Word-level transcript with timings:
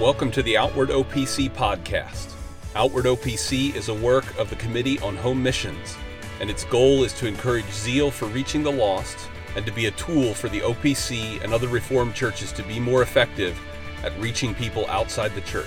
Welcome 0.00 0.30
to 0.30 0.42
the 0.42 0.56
Outward 0.56 0.88
OPC 0.88 1.50
podcast. 1.50 2.32
Outward 2.74 3.04
OPC 3.04 3.76
is 3.76 3.90
a 3.90 3.94
work 3.94 4.34
of 4.38 4.48
the 4.48 4.56
Committee 4.56 4.98
on 5.00 5.14
Home 5.14 5.42
Missions, 5.42 5.94
and 6.40 6.48
its 6.48 6.64
goal 6.64 7.04
is 7.04 7.12
to 7.18 7.26
encourage 7.26 7.70
zeal 7.70 8.10
for 8.10 8.24
reaching 8.24 8.62
the 8.62 8.72
lost 8.72 9.28
and 9.56 9.66
to 9.66 9.72
be 9.72 9.84
a 9.86 9.90
tool 9.90 10.32
for 10.32 10.48
the 10.48 10.60
OPC 10.60 11.44
and 11.44 11.52
other 11.52 11.68
Reformed 11.68 12.14
churches 12.14 12.50
to 12.52 12.62
be 12.62 12.80
more 12.80 13.02
effective 13.02 13.60
at 14.02 14.18
reaching 14.18 14.54
people 14.54 14.86
outside 14.86 15.34
the 15.34 15.42
church. 15.42 15.66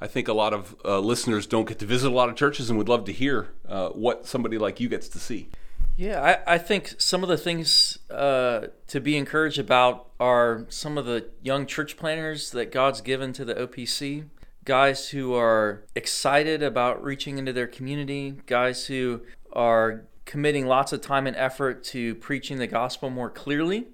I 0.00 0.06
think 0.06 0.28
a 0.28 0.32
lot 0.32 0.54
of 0.54 0.76
uh, 0.82 0.98
listeners 1.00 1.46
don't 1.46 1.68
get 1.68 1.78
to 1.80 1.84
visit 1.84 2.10
a 2.10 2.14
lot 2.14 2.30
of 2.30 2.36
churches 2.36 2.70
and 2.70 2.78
would 2.78 2.88
love 2.88 3.04
to 3.04 3.12
hear 3.12 3.48
uh, 3.68 3.90
what 3.90 4.26
somebody 4.26 4.56
like 4.56 4.80
you 4.80 4.88
gets 4.88 5.06
to 5.08 5.18
see. 5.18 5.50
Yeah, 5.94 6.40
I, 6.46 6.54
I 6.54 6.58
think 6.58 6.94
some 6.96 7.22
of 7.22 7.28
the 7.28 7.36
things 7.36 7.98
uh, 8.08 8.68
to 8.86 8.98
be 8.98 9.14
encouraged 9.14 9.58
about 9.58 10.08
are 10.18 10.64
some 10.70 10.96
of 10.96 11.04
the 11.04 11.28
young 11.42 11.66
church 11.66 11.98
planners 11.98 12.50
that 12.52 12.72
God's 12.72 13.02
given 13.02 13.34
to 13.34 13.44
the 13.44 13.54
OPC 13.54 14.24
guys 14.66 15.08
who 15.10 15.32
are 15.32 15.84
excited 15.94 16.62
about 16.62 17.02
reaching 17.02 17.38
into 17.38 17.52
their 17.52 17.68
community, 17.68 18.34
guys 18.46 18.86
who 18.86 19.22
are 19.52 20.04
committing 20.26 20.66
lots 20.66 20.92
of 20.92 21.00
time 21.00 21.26
and 21.26 21.36
effort 21.36 21.82
to 21.84 22.16
preaching 22.16 22.58
the 22.58 22.66
gospel 22.66 23.08
more 23.08 23.30
clearly, 23.30 23.86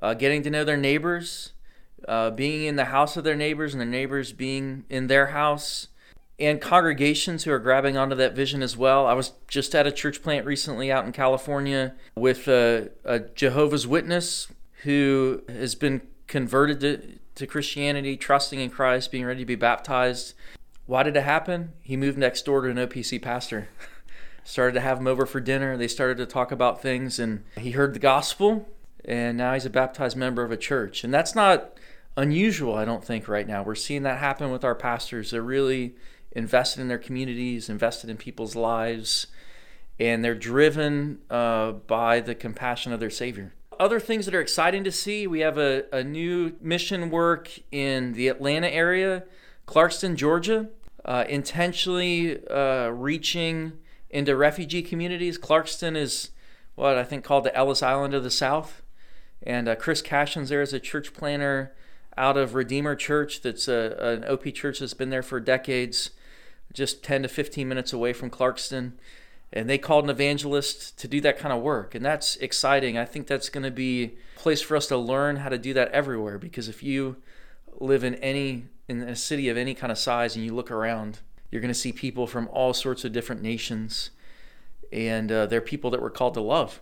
uh, 0.00 0.14
getting 0.14 0.42
to 0.42 0.50
know 0.50 0.64
their 0.64 0.78
neighbors, 0.78 1.52
uh, 2.08 2.30
being 2.30 2.64
in 2.64 2.76
the 2.76 2.86
house 2.86 3.16
of 3.16 3.22
their 3.22 3.36
neighbors, 3.36 3.74
and 3.74 3.80
their 3.80 3.88
neighbors 3.88 4.32
being 4.32 4.84
in 4.88 5.06
their 5.06 5.28
house, 5.28 5.88
and 6.38 6.60
congregations 6.60 7.44
who 7.44 7.52
are 7.52 7.58
grabbing 7.58 7.96
onto 7.96 8.16
that 8.16 8.34
vision 8.34 8.62
as 8.62 8.76
well. 8.76 9.06
I 9.06 9.12
was 9.12 9.32
just 9.46 9.74
at 9.74 9.86
a 9.86 9.92
church 9.92 10.22
plant 10.22 10.46
recently 10.46 10.90
out 10.90 11.04
in 11.04 11.12
California 11.12 11.94
with 12.16 12.48
a, 12.48 12.90
a 13.04 13.20
Jehovah's 13.20 13.86
Witness 13.86 14.48
who 14.84 15.42
has 15.48 15.74
been 15.74 16.00
converted 16.26 16.80
to, 16.80 17.18
to 17.34 17.46
Christianity, 17.46 18.16
trusting 18.16 18.60
in 18.60 18.70
Christ, 18.70 19.10
being 19.10 19.24
ready 19.24 19.40
to 19.40 19.46
be 19.46 19.54
baptized. 19.54 20.34
Why 20.86 21.02
did 21.02 21.16
it 21.16 21.24
happen? 21.24 21.72
He 21.82 21.96
moved 21.96 22.18
next 22.18 22.44
door 22.44 22.62
to 22.62 22.70
an 22.70 22.76
OPC 22.76 23.20
pastor. 23.20 23.68
started 24.44 24.74
to 24.74 24.80
have 24.80 24.98
him 24.98 25.06
over 25.06 25.26
for 25.26 25.40
dinner. 25.40 25.76
They 25.76 25.88
started 25.88 26.18
to 26.18 26.26
talk 26.26 26.52
about 26.52 26.82
things, 26.82 27.18
and 27.18 27.44
he 27.56 27.72
heard 27.72 27.94
the 27.94 28.00
gospel, 28.00 28.68
and 29.04 29.38
now 29.38 29.54
he's 29.54 29.66
a 29.66 29.70
baptized 29.70 30.16
member 30.16 30.42
of 30.42 30.50
a 30.50 30.56
church. 30.56 31.04
And 31.04 31.14
that's 31.14 31.34
not 31.34 31.78
unusual, 32.16 32.74
I 32.74 32.84
don't 32.84 33.04
think, 33.04 33.28
right 33.28 33.46
now. 33.46 33.62
We're 33.62 33.74
seeing 33.74 34.02
that 34.02 34.18
happen 34.18 34.50
with 34.50 34.64
our 34.64 34.74
pastors. 34.74 35.30
They're 35.30 35.42
really 35.42 35.94
invested 36.32 36.80
in 36.80 36.88
their 36.88 36.98
communities, 36.98 37.68
invested 37.68 38.10
in 38.10 38.16
people's 38.16 38.56
lives, 38.56 39.28
and 39.98 40.24
they're 40.24 40.34
driven 40.34 41.20
uh, 41.30 41.72
by 41.72 42.20
the 42.20 42.34
compassion 42.34 42.92
of 42.92 43.00
their 43.00 43.10
Savior 43.10 43.54
other 43.78 44.00
things 44.00 44.26
that 44.26 44.34
are 44.34 44.40
exciting 44.40 44.84
to 44.84 44.92
see 44.92 45.26
we 45.26 45.40
have 45.40 45.58
a, 45.58 45.84
a 45.92 46.02
new 46.02 46.56
mission 46.60 47.10
work 47.10 47.50
in 47.70 48.12
the 48.12 48.28
Atlanta 48.28 48.68
area, 48.68 49.24
Clarkston, 49.66 50.16
Georgia, 50.16 50.68
uh, 51.04 51.24
intentionally 51.28 52.46
uh, 52.48 52.88
reaching 52.88 53.72
into 54.10 54.36
refugee 54.36 54.82
communities. 54.82 55.38
Clarkston 55.38 55.96
is 55.96 56.30
what 56.74 56.96
I 56.96 57.04
think 57.04 57.24
called 57.24 57.44
the 57.44 57.54
Ellis 57.56 57.82
Island 57.82 58.14
of 58.14 58.22
the 58.22 58.30
South. 58.30 58.82
And 59.42 59.68
uh, 59.68 59.76
Chris 59.76 60.02
Cashin's 60.02 60.50
there 60.50 60.62
as 60.62 60.72
a 60.72 60.80
church 60.80 61.12
planner 61.12 61.72
out 62.16 62.36
of 62.36 62.54
Redeemer 62.54 62.94
Church, 62.94 63.40
that's 63.40 63.68
a, 63.68 63.96
an 63.98 64.24
OP 64.24 64.52
church 64.54 64.80
that's 64.80 64.94
been 64.94 65.10
there 65.10 65.22
for 65.22 65.40
decades, 65.40 66.10
just 66.72 67.02
10 67.02 67.22
to 67.22 67.28
15 67.28 67.66
minutes 67.66 67.92
away 67.92 68.12
from 68.12 68.30
Clarkston 68.30 68.92
and 69.52 69.68
they 69.68 69.78
called 69.78 70.04
an 70.04 70.10
evangelist 70.10 70.98
to 70.98 71.08
do 71.08 71.20
that 71.20 71.38
kind 71.38 71.52
of 71.52 71.62
work. 71.62 71.94
And 71.94 72.04
that's 72.04 72.36
exciting. 72.36 72.96
I 72.96 73.04
think 73.04 73.26
that's 73.26 73.48
going 73.48 73.64
to 73.64 73.70
be 73.70 74.04
a 74.36 74.40
place 74.40 74.62
for 74.62 74.76
us 74.76 74.86
to 74.86 74.96
learn 74.96 75.36
how 75.36 75.50
to 75.50 75.58
do 75.58 75.74
that 75.74 75.90
everywhere. 75.90 76.38
Because 76.38 76.68
if 76.68 76.82
you 76.82 77.16
live 77.78 78.04
in 78.04 78.14
any 78.16 78.66
in 78.88 79.00
a 79.02 79.16
city 79.16 79.48
of 79.48 79.56
any 79.56 79.74
kind 79.74 79.90
of 79.90 79.98
size 79.98 80.36
and 80.36 80.44
you 80.44 80.54
look 80.54 80.70
around 80.70 81.20
you're 81.52 81.60
going 81.60 81.72
to 81.72 81.78
see 81.78 81.92
people 81.92 82.26
from 82.26 82.48
all 82.50 82.72
sorts 82.72 83.04
of 83.04 83.12
different 83.12 83.42
nations. 83.42 84.10
And 84.90 85.30
uh, 85.30 85.46
they're 85.46 85.60
people 85.60 85.90
that 85.90 86.00
we're 86.00 86.10
called 86.10 86.34
to 86.34 86.40
love. 86.40 86.80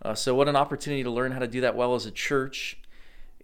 Uh, 0.00 0.14
so 0.14 0.34
what 0.34 0.48
an 0.48 0.56
opportunity 0.56 1.02
to 1.02 1.10
learn 1.10 1.32
how 1.32 1.38
to 1.38 1.46
do 1.46 1.60
that 1.60 1.76
well 1.76 1.94
as 1.94 2.06
a 2.06 2.10
church. 2.10 2.78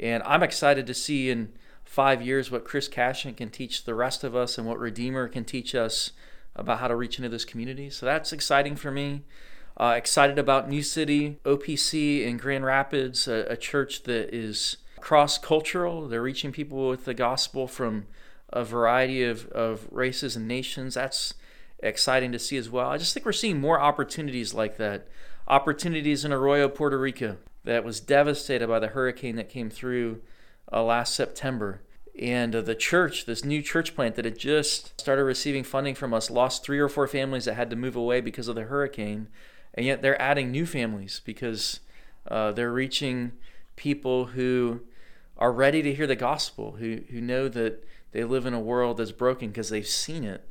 And 0.01 0.23
i'm 0.25 0.43
excited 0.43 0.87
to 0.87 0.95
see 0.95 1.31
in 1.31 1.53
five 1.85 2.23
years 2.23 2.51
what 2.51 2.65
chris 2.65 2.87
cashin 2.87 3.35
can 3.35 3.51
teach 3.51 3.85
the 3.85 3.95
rest 3.95 4.23
of 4.23 4.37
us 4.37 4.59
and 4.59 4.67
what 4.67 4.79
redeemer 4.79 5.27
can 5.27 5.45
teach 5.45 5.75
us 5.75 6.13
about 6.59 6.81
how 6.81 6.89
to 6.89 6.97
reach 6.97 7.19
into 7.19 7.29
this 7.29 7.45
community. 7.45 7.89
So 7.91 8.05
that's 8.05 8.33
exciting 8.33 8.77
for 8.77 8.91
me. 8.91 9.23
Uh, 9.77 9.95
excited 9.97 10.39
about 10.39 10.69
New 10.69 10.83
City 10.83 11.39
OPC 11.45 12.27
in 12.27 12.37
Grand 12.37 12.65
Rapids, 12.65 13.29
a, 13.29 13.47
a 13.49 13.57
church 13.57 14.03
that 14.03 14.35
is 14.35 14.79
cross 15.01 15.39
cultural. 15.39 16.09
They're 16.09 16.21
reaching 16.21 16.51
people 16.51 16.89
with 16.89 17.05
the 17.05 17.15
gospel 17.15 17.69
from 17.69 18.07
a 18.51 18.65
variety 18.65 19.23
of, 19.23 19.47
of 19.49 19.87
races 19.93 20.35
and 20.35 20.49
nations. 20.49 20.95
That's 20.95 21.35
exciting 21.81 22.33
to 22.33 22.39
see 22.39 22.57
as 22.57 22.69
well. 22.69 22.89
I 22.89 22.99
just 22.99 23.15
think 23.15 23.25
we're 23.25 23.33
seeing 23.33 23.61
more 23.61 23.81
opportunities 23.81 24.53
like 24.53 24.79
that. 24.79 25.07
Opportunities 25.47 26.25
in 26.25 26.33
Arroyo, 26.33 26.69
Puerto 26.69 26.99
Rico, 26.99 27.37
that 27.65 27.85
was 27.85 28.01
devastated 28.01 28.67
by 28.67 28.81
the 28.81 28.89
hurricane 28.89 29.37
that 29.37 29.49
came 29.49 29.71
through 29.71 30.21
uh, 30.73 30.83
last 30.83 31.15
September. 31.15 31.83
And 32.19 32.55
uh, 32.55 32.63
the 32.63 32.75
church, 32.75 33.27
this 33.27 33.45
new 33.45 33.63
church 33.63 33.95
plant 33.95 34.17
that 34.17 34.25
had 34.25 34.39
just 34.39 35.01
started 35.01 35.25
receiving 35.25 35.63
funding 35.63 35.95
from 35.95 36.13
us, 36.13 36.31
lost 36.31 36.65
three 36.65 36.81
or 36.81 36.89
four 36.89 37.07
families 37.07 37.45
that 37.45 37.55
had 37.55 37.71
to 37.71 37.77
move 37.77 37.95
away 37.95 38.21
because 38.21 38.49
of 38.49 38.57
the 38.57 38.65
hurricane. 38.65 39.29
And 39.75 39.87
yet 39.87 40.03
they're 40.03 40.21
adding 40.21 40.51
new 40.51 40.67
families 40.67 41.21
because 41.25 41.81
uh, 42.27 42.53
they're 42.53 42.73
reaching 42.73 43.33
people 43.77 44.27
who 44.27 44.81
are 45.37 45.53
ready 45.53 45.83
to 45.83 45.95
hear 45.95 46.09
the 46.09 46.17
gospel, 46.17 46.73
who, 46.73 47.03
who 47.11 47.21
know 47.21 47.49
that 47.49 47.87
they 48.11 48.25
live 48.25 48.47
in 48.47 48.55
a 48.55 48.61
world 48.61 48.97
that's 48.97 49.13
broken 49.13 49.49
because 49.49 49.69
they've 49.69 49.87
seen 49.87 50.25
it. 50.25 50.45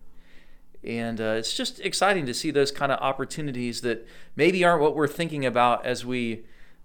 And 0.83 1.19
uh, 1.19 1.35
it's 1.37 1.53
just 1.53 1.81
exciting 1.81 2.25
to 2.27 2.33
see 2.33 2.51
those 2.51 2.71
kind 2.71 2.93
of 2.93 2.99
opportunities 2.99 3.81
that 3.81 4.07
maybe 4.37 4.63
aren't 4.63 4.81
what 4.81 4.95
we're 4.95 5.07
thinking 5.07 5.45
about 5.45 5.85
as 5.85 6.05
we 6.05 6.43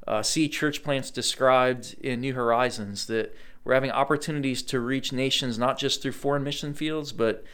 uh, 0.08 0.22
see 0.22 0.48
church 0.48 0.82
plants 0.82 1.10
described 1.10 1.94
in 2.00 2.20
New 2.20 2.34
Horizons, 2.34 3.06
that 3.06 3.32
we're 3.64 3.74
having 3.74 3.90
opportunities 3.90 4.62
to 4.62 4.80
reach 4.80 5.12
nations 5.12 5.58
not 5.58 5.78
just 5.78 6.02
through 6.02 6.12
foreign 6.12 6.42
mission 6.42 6.74
fields, 6.74 7.12
but 7.12 7.44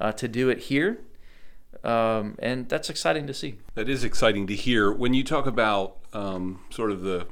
uh, 0.00 0.12
to 0.12 0.28
do 0.28 0.48
it 0.48 0.58
here. 0.58 1.00
Um, 1.82 2.36
and 2.38 2.68
that's 2.68 2.88
exciting 2.88 3.26
to 3.26 3.34
see. 3.34 3.56
That 3.74 3.88
is 3.88 4.04
exciting 4.04 4.46
to 4.46 4.54
hear. 4.54 4.92
When 4.92 5.14
you 5.14 5.24
talk 5.24 5.46
about 5.46 5.96
um, 6.12 6.60
sort 6.70 6.90
of 6.90 7.02
the 7.02 7.26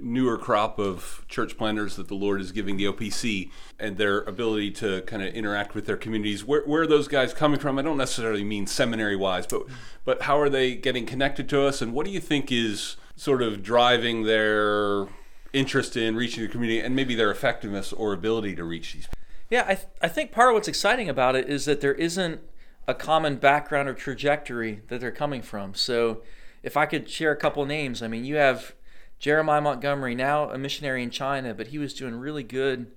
newer 0.00 0.38
crop 0.38 0.78
of 0.78 1.24
church 1.28 1.56
planters 1.56 1.96
that 1.96 2.08
the 2.08 2.14
Lord 2.14 2.40
is 2.40 2.52
giving 2.52 2.76
the 2.76 2.84
OPC 2.84 3.50
and 3.78 3.96
their 3.96 4.20
ability 4.22 4.70
to 4.72 5.02
kind 5.02 5.22
of 5.22 5.34
interact 5.34 5.74
with 5.74 5.86
their 5.86 5.96
communities. 5.96 6.44
Where, 6.44 6.62
where 6.62 6.82
are 6.82 6.86
those 6.86 7.08
guys 7.08 7.34
coming 7.34 7.58
from? 7.58 7.78
I 7.78 7.82
don't 7.82 7.96
necessarily 7.96 8.44
mean 8.44 8.66
seminary 8.66 9.16
wise, 9.16 9.46
but 9.46 9.62
but 10.04 10.22
how 10.22 10.38
are 10.38 10.48
they 10.48 10.74
getting 10.74 11.06
connected 11.06 11.48
to 11.50 11.62
us? 11.62 11.82
And 11.82 11.92
what 11.92 12.06
do 12.06 12.12
you 12.12 12.20
think 12.20 12.50
is 12.50 12.96
sort 13.16 13.42
of 13.42 13.62
driving 13.62 14.24
their 14.24 15.08
interest 15.52 15.96
in 15.96 16.16
reaching 16.16 16.42
the 16.42 16.48
community 16.48 16.80
and 16.80 16.94
maybe 16.94 17.14
their 17.14 17.30
effectiveness 17.30 17.92
or 17.92 18.12
ability 18.12 18.54
to 18.56 18.64
reach 18.64 18.94
these. 18.94 19.08
Yeah, 19.48 19.64
I, 19.66 19.74
th- 19.74 19.88
I 20.00 20.08
think 20.08 20.30
part 20.30 20.50
of 20.50 20.54
what's 20.54 20.68
exciting 20.68 21.08
about 21.08 21.34
it 21.34 21.48
is 21.48 21.64
that 21.64 21.80
there 21.80 21.94
isn't 21.94 22.40
a 22.86 22.94
common 22.94 23.36
background 23.36 23.88
or 23.88 23.94
trajectory 23.94 24.82
that 24.88 25.00
they're 25.00 25.10
coming 25.10 25.42
from. 25.42 25.74
So, 25.74 26.22
if 26.62 26.76
I 26.76 26.86
could 26.86 27.08
share 27.08 27.32
a 27.32 27.36
couple 27.36 27.64
names, 27.64 28.02
I 28.02 28.08
mean, 28.08 28.24
you 28.24 28.36
have 28.36 28.74
Jeremiah 29.18 29.62
Montgomery, 29.62 30.14
now 30.14 30.50
a 30.50 30.58
missionary 30.58 31.02
in 31.02 31.10
China, 31.10 31.54
but 31.54 31.68
he 31.68 31.78
was 31.78 31.94
doing 31.94 32.14
really 32.14 32.42
good 32.42 32.92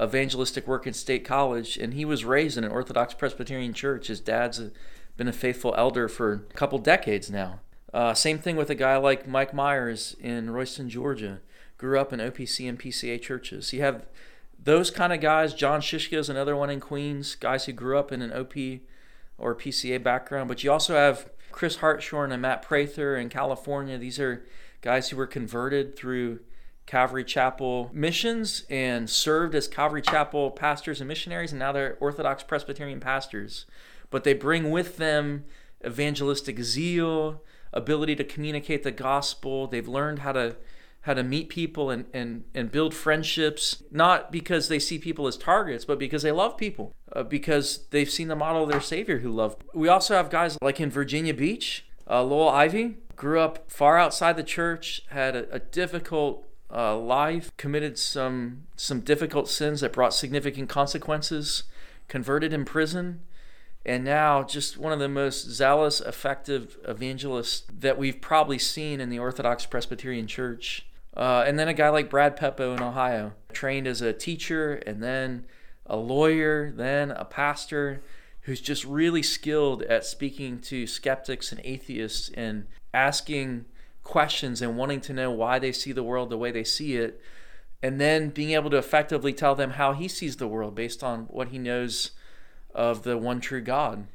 evangelistic 0.00 0.66
work 0.68 0.86
in 0.86 0.94
State 0.94 1.24
College, 1.24 1.76
and 1.76 1.94
he 1.94 2.04
was 2.04 2.24
raised 2.24 2.56
in 2.56 2.64
an 2.64 2.70
Orthodox 2.70 3.14
Presbyterian 3.14 3.72
church. 3.72 4.06
His 4.06 4.20
dad's 4.20 4.62
been 5.16 5.28
a 5.28 5.32
faithful 5.32 5.74
elder 5.76 6.08
for 6.08 6.32
a 6.32 6.54
couple 6.54 6.78
decades 6.78 7.28
now. 7.30 7.60
Uh, 7.92 8.14
same 8.14 8.38
thing 8.38 8.54
with 8.54 8.70
a 8.70 8.74
guy 8.74 8.96
like 8.96 9.26
Mike 9.26 9.52
Myers 9.52 10.14
in 10.20 10.50
Royston, 10.50 10.88
Georgia 10.88 11.40
grew 11.78 11.98
up 11.98 12.12
in 12.12 12.20
OPC 12.20 12.68
and 12.68 12.78
PCA 12.78 13.20
churches. 13.20 13.72
You 13.72 13.80
have 13.82 14.04
those 14.62 14.90
kind 14.90 15.12
of 15.12 15.20
guys, 15.20 15.54
John 15.54 15.80
Shishko 15.80 16.18
is 16.18 16.28
another 16.28 16.56
one 16.56 16.68
in 16.68 16.80
Queens, 16.80 17.36
guys 17.36 17.64
who 17.64 17.72
grew 17.72 17.96
up 17.96 18.10
in 18.12 18.20
an 18.20 18.32
OP 18.32 18.54
or 19.38 19.54
PCA 19.54 20.02
background. 20.02 20.48
But 20.48 20.64
you 20.64 20.72
also 20.72 20.94
have 20.94 21.30
Chris 21.52 21.76
Hartshorn 21.76 22.32
and 22.32 22.42
Matt 22.42 22.62
Prather 22.62 23.16
in 23.16 23.28
California. 23.28 23.96
These 23.96 24.18
are 24.18 24.44
guys 24.80 25.08
who 25.08 25.16
were 25.16 25.26
converted 25.26 25.96
through 25.96 26.40
Calvary 26.86 27.24
Chapel 27.24 27.90
missions 27.92 28.64
and 28.68 29.08
served 29.08 29.54
as 29.54 29.68
Calvary 29.68 30.02
Chapel 30.02 30.50
pastors 30.50 31.00
and 31.00 31.08
missionaries, 31.08 31.52
and 31.52 31.58
now 31.58 31.70
they're 31.70 31.96
Orthodox 32.00 32.42
Presbyterian 32.42 32.98
pastors. 32.98 33.66
But 34.10 34.24
they 34.24 34.34
bring 34.34 34.70
with 34.70 34.96
them 34.96 35.44
evangelistic 35.84 36.60
zeal, 36.60 37.42
ability 37.72 38.16
to 38.16 38.24
communicate 38.24 38.82
the 38.82 38.90
gospel. 38.90 39.66
They've 39.66 39.86
learned 39.86 40.20
how 40.20 40.32
to 40.32 40.56
how 41.08 41.14
to 41.14 41.22
meet 41.22 41.48
people 41.48 41.88
and, 41.88 42.04
and, 42.12 42.44
and 42.54 42.70
build 42.70 42.92
friendships, 42.92 43.82
not 43.90 44.30
because 44.30 44.68
they 44.68 44.78
see 44.78 44.98
people 44.98 45.26
as 45.26 45.38
targets, 45.38 45.86
but 45.86 45.98
because 45.98 46.20
they 46.20 46.30
love 46.30 46.58
people, 46.58 46.94
uh, 47.14 47.22
because 47.22 47.86
they've 47.92 48.10
seen 48.10 48.28
the 48.28 48.36
model 48.36 48.64
of 48.64 48.68
their 48.68 48.80
Savior 48.82 49.20
who 49.20 49.30
loved. 49.30 49.64
We 49.72 49.88
also 49.88 50.14
have 50.14 50.28
guys 50.28 50.58
like 50.60 50.78
in 50.80 50.90
Virginia 50.90 51.32
Beach, 51.32 51.86
uh, 52.10 52.22
Lowell 52.22 52.50
Ivey 52.50 52.98
grew 53.16 53.40
up 53.40 53.70
far 53.70 53.96
outside 53.96 54.36
the 54.36 54.42
church, 54.42 55.00
had 55.08 55.34
a, 55.34 55.50
a 55.50 55.58
difficult 55.58 56.46
uh, 56.70 56.94
life, 56.94 57.50
committed 57.56 57.98
some 57.98 58.64
some 58.76 59.00
difficult 59.00 59.48
sins 59.48 59.80
that 59.80 59.94
brought 59.94 60.12
significant 60.12 60.68
consequences, 60.68 61.62
converted 62.08 62.52
in 62.52 62.66
prison, 62.66 63.20
and 63.86 64.04
now 64.04 64.42
just 64.42 64.76
one 64.76 64.92
of 64.92 64.98
the 64.98 65.08
most 65.08 65.48
zealous, 65.48 66.02
effective 66.02 66.76
evangelists 66.86 67.62
that 67.72 67.96
we've 67.96 68.20
probably 68.20 68.58
seen 68.58 69.00
in 69.00 69.08
the 69.08 69.18
Orthodox 69.18 69.64
Presbyterian 69.64 70.26
Church. 70.26 70.84
Uh, 71.18 71.42
and 71.44 71.58
then 71.58 71.66
a 71.66 71.74
guy 71.74 71.88
like 71.88 72.08
Brad 72.08 72.36
Peppo 72.36 72.76
in 72.76 72.82
Ohio, 72.82 73.32
trained 73.52 73.88
as 73.88 74.00
a 74.00 74.12
teacher 74.12 74.74
and 74.86 75.02
then 75.02 75.44
a 75.84 75.96
lawyer, 75.96 76.70
then 76.70 77.10
a 77.10 77.24
pastor, 77.24 78.00
who's 78.42 78.60
just 78.60 78.84
really 78.84 79.22
skilled 79.22 79.82
at 79.82 80.04
speaking 80.04 80.60
to 80.60 80.86
skeptics 80.86 81.50
and 81.50 81.60
atheists 81.64 82.30
and 82.34 82.66
asking 82.94 83.64
questions 84.04 84.62
and 84.62 84.76
wanting 84.76 85.00
to 85.00 85.12
know 85.12 85.30
why 85.30 85.58
they 85.58 85.72
see 85.72 85.90
the 85.90 86.04
world 86.04 86.30
the 86.30 86.38
way 86.38 86.52
they 86.52 86.64
see 86.64 86.96
it, 86.96 87.20
and 87.82 88.00
then 88.00 88.30
being 88.30 88.52
able 88.52 88.70
to 88.70 88.78
effectively 88.78 89.32
tell 89.32 89.56
them 89.56 89.72
how 89.72 89.92
he 89.92 90.06
sees 90.06 90.36
the 90.36 90.48
world 90.48 90.74
based 90.74 91.02
on 91.02 91.22
what 91.24 91.48
he 91.48 91.58
knows 91.58 92.12
of 92.74 93.02
the 93.02 93.18
one 93.18 93.40
true 93.40 93.60
God. 93.60 94.06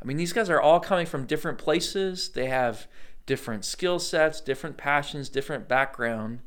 I 0.00 0.04
mean, 0.04 0.16
these 0.16 0.32
guys 0.32 0.48
are 0.48 0.60
all 0.60 0.78
coming 0.78 1.06
from 1.06 1.26
different 1.26 1.58
places. 1.58 2.28
They 2.28 2.46
have 2.46 2.86
different 3.26 3.64
skill 3.64 3.98
sets, 3.98 4.40
different 4.40 4.76
passions, 4.76 5.28
different 5.28 5.68
background, 5.68 6.40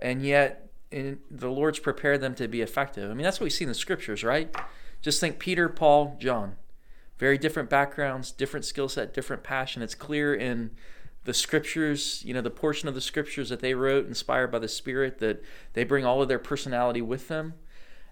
and 0.00 0.24
yet 0.24 0.70
in, 0.90 1.18
the 1.30 1.50
Lord's 1.50 1.78
prepared 1.78 2.20
them 2.20 2.34
to 2.36 2.46
be 2.46 2.60
effective. 2.60 3.10
I 3.10 3.14
mean, 3.14 3.24
that's 3.24 3.40
what 3.40 3.44
we 3.44 3.50
see 3.50 3.64
in 3.64 3.68
the 3.68 3.74
scriptures, 3.74 4.22
right? 4.22 4.54
Just 5.00 5.20
think 5.20 5.38
Peter, 5.38 5.68
Paul, 5.68 6.16
John. 6.20 6.56
Very 7.18 7.38
different 7.38 7.70
backgrounds, 7.70 8.30
different 8.30 8.64
skill 8.64 8.88
set, 8.88 9.14
different 9.14 9.42
passion. 9.42 9.82
It's 9.82 9.94
clear 9.94 10.34
in 10.34 10.70
the 11.24 11.34
scriptures, 11.34 12.22
you 12.24 12.34
know, 12.34 12.40
the 12.40 12.50
portion 12.50 12.88
of 12.88 12.94
the 12.94 13.00
scriptures 13.00 13.48
that 13.48 13.60
they 13.60 13.74
wrote, 13.74 14.06
inspired 14.06 14.48
by 14.48 14.58
the 14.58 14.68
Spirit, 14.68 15.18
that 15.18 15.42
they 15.72 15.84
bring 15.84 16.04
all 16.04 16.20
of 16.20 16.28
their 16.28 16.38
personality 16.38 17.00
with 17.00 17.28
them. 17.28 17.54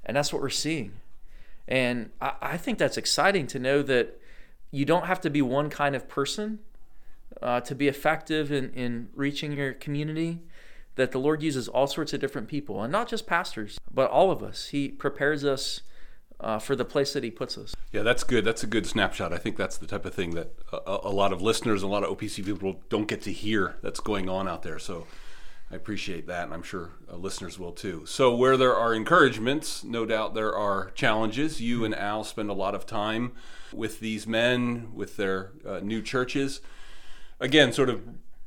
And 0.05 0.17
that's 0.17 0.33
what 0.33 0.41
we're 0.41 0.49
seeing. 0.49 0.93
And 1.67 2.11
I, 2.21 2.33
I 2.41 2.57
think 2.57 2.79
that's 2.79 2.97
exciting 2.97 3.47
to 3.49 3.59
know 3.59 3.83
that 3.83 4.21
you 4.71 4.85
don't 4.85 5.07
have 5.07 5.21
to 5.23 5.31
be 5.31 5.43
one 5.43 5.71
kind 5.71 5.97
of 5.97 6.09
person 6.09 6.61
uh, 7.43 7.61
to 7.61 7.75
be 7.75 7.89
effective 7.89 8.53
in, 8.53 8.71
in 8.71 9.09
reaching 9.15 9.53
your 9.53 9.73
community. 9.73 10.41
That 10.97 11.13
the 11.13 11.19
Lord 11.19 11.43
uses 11.43 11.69
all 11.69 11.87
sorts 11.87 12.13
of 12.13 12.21
different 12.21 12.49
people, 12.49 12.83
and 12.83 12.93
not 12.93 13.09
just 13.09 13.27
pastors, 13.27 13.79
but 13.91 14.11
all 14.11 14.31
of 14.31 14.43
us. 14.43 14.69
He 14.69 14.89
prepares 14.89 15.45
us 15.45 15.81
uh, 16.41 16.59
for 16.59 16.75
the 16.75 16.85
place 16.85 17.13
that 17.13 17.23
He 17.23 17.31
puts 17.31 17.57
us. 17.57 17.75
Yeah, 17.93 18.03
that's 18.03 18.25
good. 18.25 18.45
That's 18.45 18.63
a 18.63 18.67
good 18.67 18.87
snapshot. 18.87 19.33
I 19.33 19.39
think 19.39 19.57
that's 19.57 19.79
the 19.79 19.87
type 19.87 20.05
of 20.05 20.15
thing 20.15 20.35
that 20.35 20.53
a, 20.73 20.99
a 21.05 21.11
lot 21.11 21.33
of 21.33 21.41
listeners, 21.41 21.83
a 21.83 21.87
lot 21.87 22.03
of 22.03 22.19
OPC 22.19 22.45
people 22.45 22.83
don't 22.89 23.07
get 23.07 23.23
to 23.23 23.33
hear 23.33 23.77
that's 23.83 24.01
going 24.01 24.29
on 24.29 24.49
out 24.49 24.63
there. 24.63 24.79
So 24.79 25.07
I 25.73 25.77
appreciate 25.77 26.27
that, 26.27 26.45
and 26.45 26.55
I'm 26.55 26.65
sure 26.65 26.91
uh, 27.11 27.17
listeners 27.17 27.59
will 27.59 27.73
too. 27.73 28.05
So, 28.05 28.35
where 28.35 28.57
there 28.57 28.75
are 28.75 28.93
encouragements, 28.93 29.85
no 29.85 30.05
doubt 30.05 30.35
there 30.35 30.55
are 30.55 30.91
challenges. 30.97 31.61
You 31.61 31.85
and 31.85 31.95
Al 31.95 32.25
spend 32.25 32.51
a 32.51 32.55
lot 32.55 32.75
of 32.75 32.87
time 32.87 33.33
with 33.73 34.01
these 34.01 34.27
men, 34.27 34.89
with 34.93 35.17
their 35.17 35.53
uh, 35.65 35.79
new 35.79 36.03
churches. 36.03 36.61
Again, 37.41 37.73
sort 37.73 37.89
of 37.89 38.03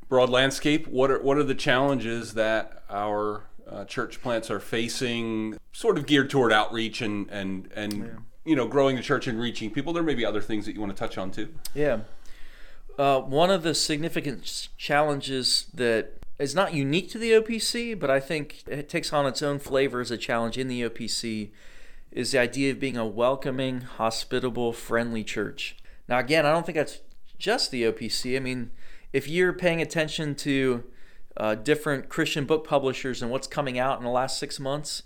broad 0.08 0.30
landscape. 0.30 0.86
What 0.86 1.10
are 1.10 1.20
what 1.20 1.36
are 1.36 1.42
the 1.42 1.54
challenges 1.54 2.34
that 2.34 2.82
our 2.88 3.44
uh, 3.68 3.84
church 3.84 4.22
plants 4.22 4.50
are 4.50 4.60
facing? 4.60 5.58
Sort 5.72 5.98
of 5.98 6.06
geared 6.06 6.30
toward 6.30 6.52
outreach 6.52 7.02
and 7.02 7.28
and 7.30 7.70
and 7.74 7.92
yeah. 7.92 8.08
you 8.44 8.56
know 8.56 8.66
growing 8.68 8.96
the 8.96 9.02
church 9.02 9.26
and 9.26 9.40
reaching 9.40 9.70
people. 9.70 9.92
There 9.92 10.02
may 10.02 10.14
be 10.14 10.24
other 10.24 10.40
things 10.40 10.66
that 10.66 10.74
you 10.74 10.80
want 10.80 10.94
to 10.94 10.98
touch 10.98 11.18
on 11.18 11.30
too. 11.30 11.52
Yeah. 11.74 12.00
Uh, 12.96 13.20
one 13.20 13.50
of 13.50 13.64
the 13.64 13.74
significant 13.74 14.68
challenges 14.78 15.66
that 15.74 16.12
is 16.38 16.54
not 16.54 16.74
unique 16.74 17.10
to 17.10 17.18
the 17.18 17.32
OPC, 17.32 17.98
but 17.98 18.10
I 18.10 18.20
think 18.20 18.62
it 18.68 18.88
takes 18.88 19.12
on 19.12 19.26
its 19.26 19.42
own 19.42 19.58
flavor 19.58 20.00
as 20.00 20.12
a 20.12 20.16
challenge 20.16 20.56
in 20.56 20.68
the 20.68 20.82
OPC 20.82 21.50
is 22.12 22.30
the 22.30 22.38
idea 22.38 22.70
of 22.70 22.78
being 22.78 22.96
a 22.96 23.04
welcoming, 23.04 23.80
hospitable, 23.80 24.72
friendly 24.72 25.24
church. 25.24 25.76
Now, 26.08 26.18
again, 26.20 26.46
I 26.46 26.52
don't 26.52 26.64
think 26.64 26.76
that's 26.76 27.00
just 27.38 27.72
the 27.72 27.82
OPC. 27.82 28.36
I 28.36 28.40
mean, 28.40 28.70
if 29.14 29.28
you're 29.28 29.52
paying 29.52 29.80
attention 29.80 30.34
to 30.34 30.82
uh, 31.36 31.54
different 31.54 32.08
Christian 32.08 32.46
book 32.46 32.66
publishers 32.66 33.22
and 33.22 33.30
what's 33.30 33.46
coming 33.46 33.78
out 33.78 33.96
in 33.98 34.04
the 34.04 34.10
last 34.10 34.40
six 34.40 34.58
months, 34.58 35.04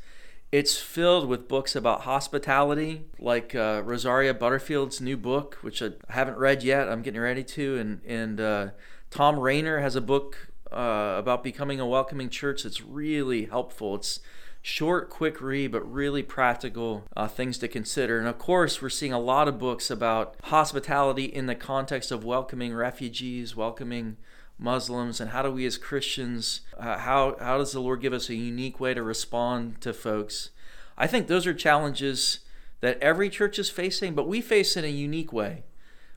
it's 0.51 0.79
filled 0.79 1.29
with 1.29 1.47
books 1.47 1.77
about 1.77 2.01
hospitality, 2.01 3.03
like 3.19 3.55
uh, 3.55 3.83
Rosaria 3.85 4.33
Butterfield's 4.33 5.03
new 5.03 5.19
book, 5.19 5.59
which 5.61 5.83
I 5.83 5.91
haven't 6.09 6.39
read 6.39 6.63
yet. 6.63 6.89
I'm 6.89 7.03
getting 7.03 7.21
ready 7.21 7.45
to, 7.45 7.77
and 7.77 8.01
and 8.07 8.41
uh, 8.41 8.69
Thom 9.11 9.39
Rainer 9.39 9.81
has 9.81 9.95
a 9.95 10.01
book 10.01 10.53
uh, 10.73 11.17
about 11.19 11.45
becoming 11.45 11.79
a 11.79 11.87
welcoming 11.87 12.31
church 12.31 12.63
that's 12.63 12.81
really 12.81 13.45
helpful. 13.45 13.97
It's 13.97 14.21
short, 14.69 15.09
quick 15.09 15.41
read, 15.41 15.73
but 15.73 15.81
really 15.91 16.23
practical 16.23 17.03
uh, 17.17 17.27
things 17.27 17.57
to 17.57 17.67
consider. 17.67 18.19
And 18.19 18.29
of 18.29 18.39
course, 18.39 18.83
we're 18.83 18.91
seeing 18.91 19.15
a 19.15 19.19
lot 19.19 19.49
of 19.49 19.59
books 19.59 19.91
about 19.91 20.37
hospitality 20.45 21.25
in 21.25 21.47
the 21.47 21.55
context 21.55 22.13
of 22.13 22.23
welcoming 22.23 22.75
refugees, 22.75 23.57
welcoming 23.57 24.19
Muslims, 24.59 25.23
and 25.23 25.31
how 25.31 25.41
do 25.41 25.51
we 25.51 25.65
as 25.65 25.79
Christians, 25.79 26.61
uh, 26.79 26.99
how, 26.99 27.37
how 27.41 27.57
does 27.57 27.73
the 27.73 27.81
Lord 27.81 28.03
give 28.03 28.13
us 28.13 28.29
a 28.29 28.35
unique 28.35 28.79
way 28.79 28.93
to 28.93 29.03
respond 29.03 29.81
to 29.81 29.95
folks? 29.95 30.51
I 30.99 31.07
think 31.07 31.29
those 31.29 31.47
are 31.47 31.55
challenges 31.55 32.41
that 32.81 33.01
every 33.01 33.31
church 33.31 33.59
is 33.59 33.71
facing, 33.71 34.15
but 34.15 34.29
we 34.29 34.43
face 34.43 34.77
in 34.77 34.85
a 34.85 34.89
unique 34.89 35.33
way 35.33 35.63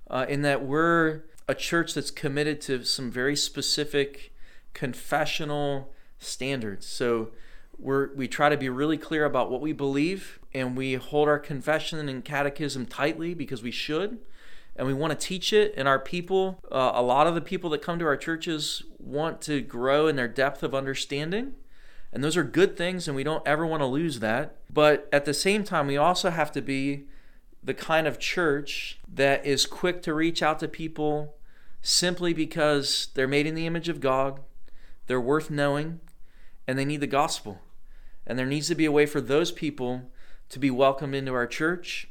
uh, 0.09 0.25
in 0.27 0.41
that 0.41 0.61
we're 0.61 1.21
a 1.47 1.55
church 1.55 1.93
that's 1.93 2.11
committed 2.11 2.59
to 2.61 2.83
some 2.83 3.09
very 3.09 3.37
specific 3.37 4.33
confessional 4.73 5.93
standards. 6.19 6.85
So 6.85 7.31
we're, 7.81 8.13
we 8.13 8.27
try 8.27 8.49
to 8.49 8.57
be 8.57 8.69
really 8.69 8.97
clear 8.97 9.25
about 9.25 9.49
what 9.49 9.61
we 9.61 9.73
believe 9.73 10.39
and 10.53 10.77
we 10.77 10.93
hold 10.93 11.27
our 11.27 11.39
confession 11.39 12.07
and 12.07 12.23
catechism 12.23 12.85
tightly 12.85 13.33
because 13.33 13.63
we 13.63 13.71
should 13.71 14.19
and 14.75 14.87
we 14.87 14.93
want 14.93 15.11
to 15.11 15.27
teach 15.27 15.51
it 15.51 15.73
and 15.75 15.87
our 15.87 15.99
people 15.99 16.59
uh, 16.71 16.91
a 16.93 17.01
lot 17.01 17.27
of 17.27 17.35
the 17.35 17.41
people 17.41 17.69
that 17.69 17.81
come 17.81 17.99
to 17.99 18.05
our 18.05 18.17
churches 18.17 18.83
want 18.99 19.41
to 19.41 19.61
grow 19.61 20.07
in 20.07 20.15
their 20.15 20.27
depth 20.27 20.63
of 20.63 20.73
understanding 20.73 21.53
and 22.13 22.23
those 22.23 22.37
are 22.37 22.43
good 22.43 22.77
things 22.77 23.07
and 23.07 23.15
we 23.15 23.23
don't 23.23 23.45
ever 23.47 23.65
want 23.65 23.81
to 23.81 23.87
lose 23.87 24.19
that 24.19 24.57
but 24.71 25.09
at 25.11 25.25
the 25.25 25.33
same 25.33 25.63
time 25.63 25.87
we 25.87 25.97
also 25.97 26.29
have 26.29 26.51
to 26.51 26.61
be 26.61 27.05
the 27.63 27.73
kind 27.73 28.07
of 28.07 28.19
church 28.19 28.99
that 29.07 29.45
is 29.45 29.65
quick 29.65 30.01
to 30.01 30.13
reach 30.13 30.41
out 30.41 30.59
to 30.59 30.67
people 30.67 31.35
simply 31.81 32.33
because 32.33 33.07
they're 33.13 33.27
made 33.27 33.45
in 33.45 33.55
the 33.55 33.65
image 33.65 33.89
of 33.89 33.99
god 33.99 34.39
they're 35.11 35.19
worth 35.19 35.49
knowing, 35.49 35.99
and 36.65 36.79
they 36.79 36.85
need 36.85 37.01
the 37.01 37.05
gospel. 37.05 37.59
And 38.25 38.37
there 38.37 38.45
needs 38.45 38.67
to 38.67 38.75
be 38.75 38.85
a 38.85 38.91
way 38.91 39.05
for 39.05 39.21
those 39.21 39.51
people 39.51 40.09
to 40.49 40.59
be 40.59 40.71
welcomed 40.71 41.15
into 41.15 41.33
our 41.33 41.47
church 41.47 42.07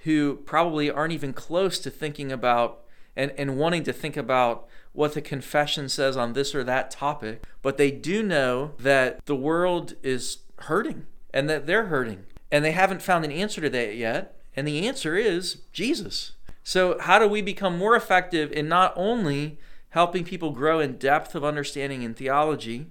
who 0.00 0.36
probably 0.44 0.90
aren't 0.90 1.12
even 1.12 1.32
close 1.32 1.78
to 1.78 1.90
thinking 1.90 2.32
about 2.32 2.80
and, 3.14 3.32
and 3.36 3.56
wanting 3.56 3.84
to 3.84 3.92
think 3.92 4.16
about 4.16 4.66
what 4.92 5.14
the 5.14 5.22
confession 5.22 5.88
says 5.88 6.16
on 6.16 6.32
this 6.32 6.54
or 6.54 6.64
that 6.64 6.90
topic, 6.90 7.44
but 7.62 7.76
they 7.76 7.90
do 7.90 8.22
know 8.22 8.72
that 8.78 9.24
the 9.26 9.36
world 9.36 9.94
is 10.02 10.38
hurting 10.60 11.06
and 11.32 11.48
that 11.48 11.66
they're 11.66 11.86
hurting. 11.86 12.24
And 12.50 12.64
they 12.64 12.72
haven't 12.72 13.02
found 13.02 13.24
an 13.24 13.32
answer 13.32 13.60
to 13.60 13.70
that 13.70 13.96
yet. 13.96 14.36
And 14.54 14.68
the 14.68 14.86
answer 14.86 15.16
is 15.16 15.62
Jesus. 15.72 16.32
So, 16.62 16.98
how 17.00 17.18
do 17.18 17.26
we 17.26 17.40
become 17.40 17.78
more 17.78 17.96
effective 17.96 18.52
in 18.52 18.68
not 18.68 18.92
only 18.94 19.58
helping 19.90 20.24
people 20.24 20.50
grow 20.50 20.78
in 20.78 20.96
depth 20.96 21.34
of 21.34 21.44
understanding 21.44 22.02
in 22.02 22.14
theology 22.14 22.86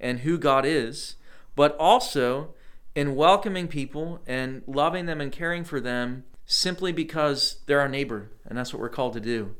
and 0.00 0.20
who 0.20 0.38
God 0.38 0.64
is, 0.64 1.16
but 1.54 1.76
also 1.78 2.54
in 2.94 3.14
welcoming 3.14 3.68
people 3.68 4.20
and 4.26 4.62
loving 4.66 5.06
them 5.06 5.20
and 5.20 5.32
caring 5.32 5.64
for 5.64 5.80
them 5.80 6.24
simply 6.46 6.92
because 6.92 7.60
they're 7.66 7.80
our 7.80 7.88
neighbor, 7.88 8.30
and 8.46 8.56
that's 8.56 8.72
what 8.72 8.80
we're 8.80 8.88
called 8.88 9.14
to 9.14 9.20
do. 9.20 9.54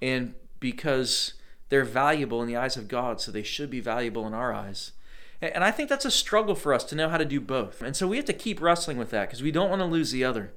And 0.00 0.34
because 0.60 1.34
they're 1.68 1.84
valuable 1.84 2.40
in 2.40 2.48
the 2.48 2.56
eyes 2.56 2.76
of 2.76 2.88
God, 2.88 3.20
so 3.20 3.30
they 3.30 3.42
should 3.42 3.70
be 3.70 3.80
valuable 3.80 4.26
in 4.26 4.34
our 4.34 4.52
eyes. 4.52 4.92
And 5.40 5.62
I 5.62 5.70
think 5.70 5.88
that's 5.88 6.04
a 6.04 6.10
struggle 6.10 6.54
for 6.54 6.72
us 6.72 6.84
to 6.84 6.94
know 6.94 7.08
how 7.08 7.18
to 7.18 7.24
do 7.24 7.40
both. 7.40 7.82
And 7.82 7.94
so 7.94 8.06
we 8.06 8.16
have 8.16 8.24
to 8.26 8.32
keep 8.32 8.62
wrestling 8.62 8.96
with 8.96 9.10
that 9.10 9.28
because 9.28 9.42
we 9.42 9.50
don't 9.50 9.68
want 9.68 9.80
to 9.80 9.86
lose 9.86 10.10
the 10.10 10.24
other. 10.24 10.52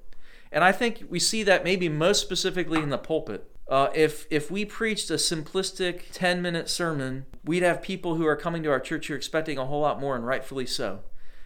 And 0.51 0.63
I 0.63 0.71
think 0.71 1.03
we 1.09 1.19
see 1.19 1.43
that 1.43 1.63
maybe 1.63 1.89
most 1.89 2.21
specifically 2.21 2.81
in 2.81 2.89
the 2.89 2.97
pulpit. 2.97 3.49
Uh, 3.69 3.89
if 3.93 4.25
if 4.29 4.49
we 4.49 4.63
preached 4.63 5.09
a 5.09 5.15
simplistic 5.15 6.03
10 6.13 6.41
minute 6.41 6.69
sermon, 6.69 7.25
we'd 7.43 7.63
have 7.63 7.81
people 7.81 8.15
who 8.15 8.25
are 8.25 8.35
coming 8.35 8.63
to 8.63 8.71
our 8.71 8.79
church 8.79 9.07
who 9.07 9.13
are 9.13 9.17
expecting 9.17 9.57
a 9.57 9.65
whole 9.65 9.81
lot 9.81 9.99
more, 9.99 10.15
and 10.15 10.25
rightfully 10.25 10.65
so. 10.65 11.01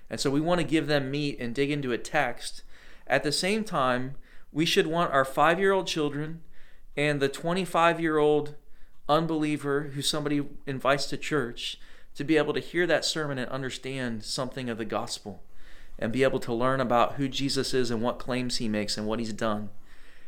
And 0.09 0.19
so 0.19 0.29
we 0.29 0.41
want 0.41 0.59
to 0.59 0.67
give 0.67 0.87
them 0.87 1.09
meat 1.09 1.39
and 1.39 1.55
dig 1.55 1.71
into 1.71 1.91
a 1.91 1.97
text. 1.97 2.63
At 3.07 3.23
the 3.23 3.31
same 3.31 3.63
time, 3.63 4.15
we 4.51 4.65
should 4.65 4.87
want 4.87 5.13
our 5.13 5.25
five 5.25 5.59
year 5.59 5.71
old 5.71 5.87
children 5.87 6.41
and 6.95 7.19
the 7.19 7.29
25 7.29 7.99
year 7.99 8.17
old 8.17 8.55
unbeliever 9.09 9.91
who 9.93 10.01
somebody 10.01 10.45
invites 10.67 11.07
to 11.07 11.17
church 11.17 11.79
to 12.15 12.23
be 12.23 12.37
able 12.37 12.53
to 12.53 12.59
hear 12.59 12.85
that 12.85 13.05
sermon 13.05 13.37
and 13.37 13.49
understand 13.49 14.23
something 14.23 14.69
of 14.69 14.77
the 14.77 14.85
gospel 14.85 15.41
and 15.97 16.11
be 16.11 16.23
able 16.23 16.39
to 16.39 16.53
learn 16.53 16.79
about 16.79 17.13
who 17.13 17.27
Jesus 17.27 17.73
is 17.73 17.89
and 17.89 18.01
what 18.01 18.19
claims 18.19 18.57
he 18.57 18.67
makes 18.67 18.97
and 18.97 19.07
what 19.07 19.19
he's 19.19 19.33
done. 19.33 19.69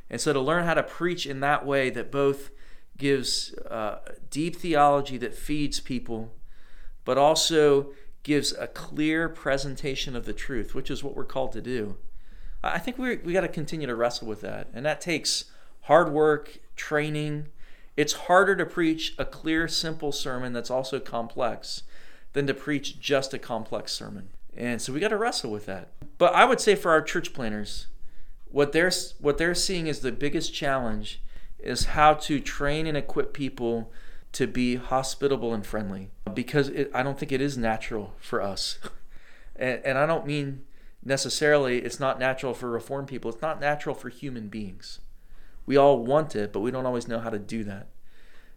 And 0.09 0.19
so 0.21 0.33
to 0.33 0.39
learn 0.39 0.65
how 0.65 0.73
to 0.73 0.83
preach 0.83 1.25
in 1.25 1.39
that 1.39 1.65
way 1.65 1.89
that 1.89 2.11
both 2.11 2.51
gives 2.97 3.53
uh, 3.69 3.99
deep 4.29 4.55
theology 4.55 5.17
that 5.17 5.33
feeds 5.33 5.79
people, 5.79 6.33
but 7.05 7.17
also 7.17 7.93
gives 8.23 8.53
a 8.53 8.67
clear 8.67 9.27
presentation 9.27 10.15
of 10.15 10.25
the 10.25 10.33
truth, 10.33 10.73
which 10.73 10.89
is 10.89 11.03
what 11.03 11.15
we're 11.15 11.25
called 11.25 11.51
to 11.53 11.61
do. 11.61 11.97
I 12.63 12.79
think 12.79 12.97
we 12.97 13.17
we 13.17 13.33
got 13.33 13.41
to 13.41 13.49
continue 13.49 13.87
to 13.87 13.95
wrestle 13.95 14.27
with 14.27 14.41
that, 14.41 14.67
and 14.73 14.85
that 14.85 15.01
takes 15.01 15.45
hard 15.81 16.11
work, 16.13 16.59
training. 16.75 17.47
It's 17.97 18.13
harder 18.13 18.55
to 18.55 18.65
preach 18.65 19.13
a 19.17 19.25
clear, 19.25 19.67
simple 19.67 20.11
sermon 20.11 20.53
that's 20.53 20.71
also 20.71 20.99
complex 20.99 21.83
than 22.31 22.47
to 22.47 22.53
preach 22.53 22.99
just 22.99 23.33
a 23.33 23.39
complex 23.39 23.91
sermon. 23.91 24.29
And 24.55 24.81
so 24.81 24.93
we 24.93 24.99
got 24.99 25.09
to 25.09 25.17
wrestle 25.17 25.51
with 25.51 25.65
that. 25.65 25.89
But 26.17 26.33
I 26.33 26.45
would 26.45 26.59
say 26.59 26.75
for 26.75 26.91
our 26.91 27.01
church 27.01 27.33
planners, 27.33 27.87
what 28.53 28.71
they're 28.71 28.91
what 29.19 29.39
they're 29.39 29.55
seeing 29.55 29.87
is 29.87 29.99
the 29.99 30.11
biggest 30.11 30.53
challenge 30.53 31.19
is 31.57 31.85
how 31.85 32.13
to 32.13 32.39
train 32.39 32.85
and 32.85 32.95
equip 32.95 33.33
people 33.33 33.91
to 34.31 34.45
be 34.45 34.75
hospitable 34.75 35.55
and 35.55 35.65
friendly 35.65 36.11
because 36.35 36.69
it, 36.69 36.91
I 36.93 37.01
don't 37.01 37.17
think 37.17 37.31
it 37.31 37.41
is 37.41 37.57
natural 37.57 38.13
for 38.19 38.43
us. 38.43 38.77
and, 39.55 39.81
and 39.83 39.97
I 39.97 40.05
don't 40.05 40.27
mean 40.27 40.61
necessarily 41.03 41.79
it's 41.79 41.99
not 41.99 42.19
natural 42.19 42.53
for 42.53 42.69
reformed 42.69 43.07
people. 43.07 43.31
It's 43.31 43.41
not 43.41 43.59
natural 43.59 43.95
for 43.95 44.09
human 44.09 44.49
beings. 44.49 44.99
We 45.65 45.75
all 45.75 46.05
want 46.05 46.35
it, 46.35 46.53
but 46.53 46.59
we 46.59 46.69
don't 46.69 46.85
always 46.85 47.07
know 47.07 47.19
how 47.19 47.31
to 47.31 47.39
do 47.39 47.63
that. 47.63 47.87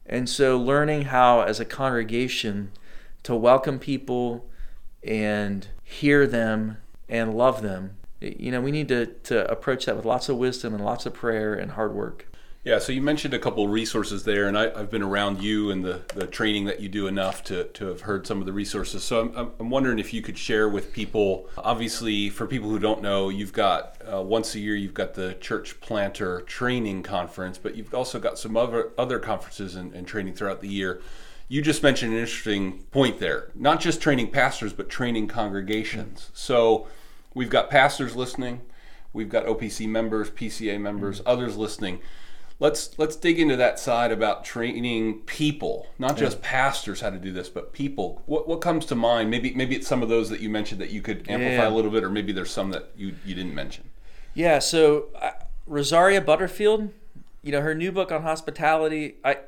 And 0.05 0.29
so 0.29 0.59
learning 0.59 1.07
how 1.07 1.41
as 1.41 1.59
a 1.59 1.65
congregation 1.65 2.73
to 3.23 3.35
welcome 3.35 3.79
people 3.79 4.47
and 5.03 5.69
hear 5.83 6.27
them 6.27 6.77
and 7.09 7.35
love 7.35 7.63
them. 7.63 7.97
You 8.39 8.51
know, 8.51 8.61
we 8.61 8.71
need 8.71 8.89
to, 8.89 9.07
to 9.07 9.51
approach 9.51 9.87
that 9.87 9.97
with 9.97 10.05
lots 10.05 10.29
of 10.29 10.37
wisdom 10.37 10.75
and 10.75 10.85
lots 10.85 11.07
of 11.07 11.15
prayer 11.15 11.55
and 11.55 11.73
hard 11.73 11.95
work. 11.95 12.27
Yeah, 12.67 12.81
so 12.81 12.91
you 12.91 13.01
mentioned 13.01 13.33
a 13.33 13.39
couple 13.39 13.69
resources 13.69 14.25
there, 14.25 14.49
and 14.49 14.59
I, 14.59 14.77
have 14.77 14.91
been 14.91 15.05
around 15.05 15.41
you 15.41 15.71
and 15.71 15.85
the, 15.85 16.01
the 16.17 16.27
training 16.27 16.65
that 16.65 16.81
you 16.81 16.89
do 16.89 17.07
enough 17.07 17.45
to, 17.45 17.63
to 17.63 17.87
have 17.87 18.01
heard 18.01 18.27
some 18.27 18.41
of 18.41 18.47
the 18.47 18.53
resources. 18.53 19.05
So 19.05 19.31
I'm, 19.37 19.53
I'm 19.61 19.71
wondering 19.71 20.01
if 20.01 20.13
you 20.13 20.21
could 20.21 20.37
share 20.37 20.69
with 20.69 20.93
people. 20.93 21.49
Obviously, 21.59 22.29
for 22.29 22.45
people 22.45 22.69
who 22.69 22.81
don't 22.81 23.03
know, 23.03 23.29
you've 23.29 23.53
got 23.53 24.03
uh, 24.13 24.21
once 24.21 24.57
a 24.57 24.59
year 24.59 24.75
you've 24.75 24.95
got 24.95 25.15
the 25.15 25.35
Church 25.35 25.81
Planter 25.81 26.41
Training 26.41 27.05
Conference, 27.05 27.57
but 27.57 27.77
you've 27.77 27.95
also 27.95 28.19
got 28.19 28.37
some 28.37 28.57
other 28.57 28.91
other 28.99 29.21
conferences 29.21 29.77
and, 29.77 29.95
and 29.95 30.05
training 30.05 30.35
throughout 30.35 30.61
the 30.61 30.69
year. 30.69 31.01
You 31.47 31.63
just 31.63 31.85
mentioned 31.85 32.15
an 32.15 32.19
interesting 32.19 32.83
point 32.91 33.21
there. 33.21 33.53
Not 33.55 33.79
just 33.79 34.01
training 34.01 34.33
pastors, 34.33 34.73
but 34.73 34.89
training 34.89 35.29
congregations. 35.29 36.33
So 36.35 36.89
we've 37.37 37.51
got 37.51 37.71
pastors 37.71 38.17
listening, 38.17 38.63
we've 39.13 39.29
got 39.29 39.47
OPC 39.47 39.89
members, 39.89 40.31
PCA 40.31 40.81
members, 40.81 41.21
mm-hmm. 41.21 41.29
others 41.29 41.57
listening 41.57 42.01
let's 42.59 42.99
let's 42.99 43.17
dig 43.17 43.39
into 43.39 43.57
that 43.57 43.79
side 43.79 44.11
about 44.11 44.45
training 44.45 45.21
people, 45.21 45.87
not 45.99 46.17
just 46.17 46.41
pastors 46.43 47.01
how 47.01 47.11
to 47.11 47.19
do 47.19 47.33
this, 47.33 47.49
but 47.49 47.73
people. 47.73 48.23
What 48.27 48.49
what 48.49 48.61
comes 48.61 48.87
to 48.87 48.95
mind? 48.95 49.31
Maybe 49.31 49.55
maybe 49.55 49.77
it's 49.77 49.87
some 49.87 50.03
of 50.03 50.09
those 50.09 50.29
that 50.31 50.41
you 50.41 50.49
mentioned 50.49 50.81
that 50.81 50.91
you 50.91 51.03
could 51.03 51.29
amplify 51.29 51.65
yeah. 51.65 51.69
a 51.69 51.71
little 51.71 51.91
bit, 51.91 52.05
or 52.05 52.11
maybe 52.11 52.33
there's 52.33 52.51
some 52.51 52.71
that 52.71 52.91
you 52.97 53.15
you 53.25 53.35
didn't 53.35 53.55
mention. 53.55 53.91
Yeah. 54.35 54.59
So 54.59 55.07
uh, 55.21 55.33
Rosaria 55.67 56.21
Butterfield, 56.21 56.93
you 57.43 57.53
know, 57.53 57.61
her 57.61 57.75
new 57.75 57.93
book 57.93 58.11
on 58.11 58.23
hospitality. 58.23 59.17
I 59.25 59.39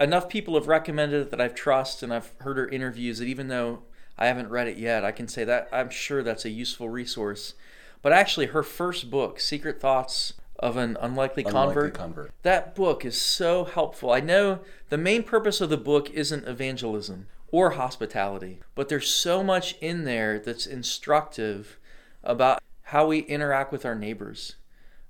enough 0.00 0.28
people 0.28 0.54
have 0.54 0.68
recommended 0.68 1.22
it 1.22 1.30
that 1.30 1.40
I've 1.40 1.54
trust 1.54 2.02
and 2.02 2.14
I've 2.14 2.32
heard 2.38 2.56
her 2.56 2.68
interviews 2.68 3.18
that 3.18 3.26
even 3.26 3.48
though 3.48 3.82
I 4.18 4.26
haven't 4.26 4.50
read 4.50 4.68
it 4.68 4.76
yet, 4.76 5.04
I 5.04 5.12
can 5.12 5.28
say 5.28 5.44
that 5.44 5.68
I'm 5.72 5.90
sure 5.90 6.22
that's 6.22 6.44
a 6.44 6.50
useful 6.50 6.88
resource. 6.88 7.54
But 8.02 8.12
actually, 8.12 8.46
her 8.46 8.62
first 8.62 9.10
book, 9.10 9.40
Secret 9.40 9.80
Thoughts 9.80 10.34
of 10.58 10.76
an 10.76 10.96
unlikely, 11.00 11.44
unlikely 11.44 11.90
convert. 11.90 11.94
convert. 11.94 12.32
That 12.42 12.74
book 12.74 13.04
is 13.04 13.20
so 13.20 13.64
helpful. 13.64 14.10
I 14.10 14.20
know 14.20 14.60
the 14.88 14.98
main 14.98 15.22
purpose 15.22 15.60
of 15.60 15.70
the 15.70 15.76
book 15.76 16.10
isn't 16.10 16.48
evangelism 16.48 17.26
or 17.52 17.70
hospitality, 17.70 18.60
but 18.74 18.88
there's 18.88 19.08
so 19.08 19.42
much 19.42 19.76
in 19.80 20.04
there 20.04 20.38
that's 20.38 20.66
instructive 20.66 21.78
about 22.24 22.60
how 22.84 23.06
we 23.06 23.20
interact 23.20 23.70
with 23.70 23.84
our 23.84 23.94
neighbors. 23.94 24.56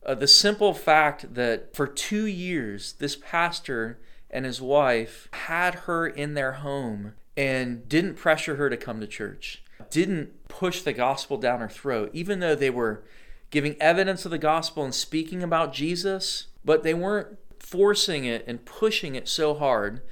Uh, 0.04 0.14
the 0.14 0.28
simple 0.28 0.74
fact 0.74 1.34
that 1.34 1.74
for 1.74 1.86
two 1.86 2.26
years, 2.26 2.94
this 2.94 3.16
pastor 3.16 3.98
and 4.30 4.44
his 4.44 4.60
wife 4.60 5.28
had 5.32 5.74
her 5.74 6.06
in 6.06 6.34
their 6.34 6.52
home 6.52 7.14
and 7.38 7.88
didn't 7.88 8.16
pressure 8.16 8.56
her 8.56 8.68
to 8.68 8.76
come 8.76 8.98
to 8.98 9.06
church, 9.06 9.62
didn't 9.90 10.48
push 10.48 10.82
the 10.82 10.92
gospel 10.92 11.36
down 11.36 11.60
her 11.60 11.68
throat, 11.68 12.10
even 12.12 12.40
though 12.40 12.56
they 12.56 12.68
were 12.68 13.04
giving 13.50 13.80
evidence 13.80 14.24
of 14.24 14.32
the 14.32 14.38
gospel 14.38 14.82
and 14.82 14.92
speaking 14.92 15.40
about 15.40 15.72
Jesus, 15.72 16.48
but 16.64 16.82
they 16.82 16.92
weren't 16.92 17.38
forcing 17.60 18.24
it 18.24 18.44
and 18.48 18.64
pushing 18.64 19.14
it 19.14 19.28
so 19.28 19.54
hard. 19.54 20.02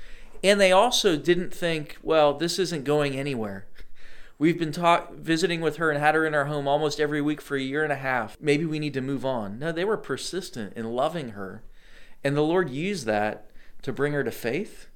And 0.44 0.60
they 0.60 0.70
also 0.70 1.16
didn't 1.16 1.52
think, 1.52 1.98
well, 2.00 2.32
this 2.32 2.60
isn't 2.60 2.84
going 2.84 3.16
anywhere. 3.16 3.66
We've 4.38 4.58
been 4.58 4.72
visiting 5.12 5.60
with 5.60 5.78
her 5.78 5.90
and 5.90 5.98
had 5.98 6.14
her 6.14 6.24
in 6.26 6.34
our 6.34 6.44
home 6.44 6.68
almost 6.68 7.00
every 7.00 7.20
week 7.20 7.40
for 7.40 7.56
a 7.56 7.60
year 7.60 7.82
and 7.82 7.92
a 7.92 7.96
half. 7.96 8.36
Maybe 8.40 8.64
we 8.64 8.78
need 8.78 8.94
to 8.94 9.00
move 9.00 9.24
on. 9.24 9.58
No, 9.58 9.72
they 9.72 9.84
were 9.84 9.96
persistent 9.96 10.74
in 10.76 10.92
loving 10.92 11.30
her. 11.30 11.64
And 12.22 12.36
the 12.36 12.42
Lord 12.42 12.70
used 12.70 13.04
that 13.06 13.50
to 13.82 13.92
bring 13.92 14.12
her 14.12 14.22
to 14.22 14.30
faith. 14.30 14.86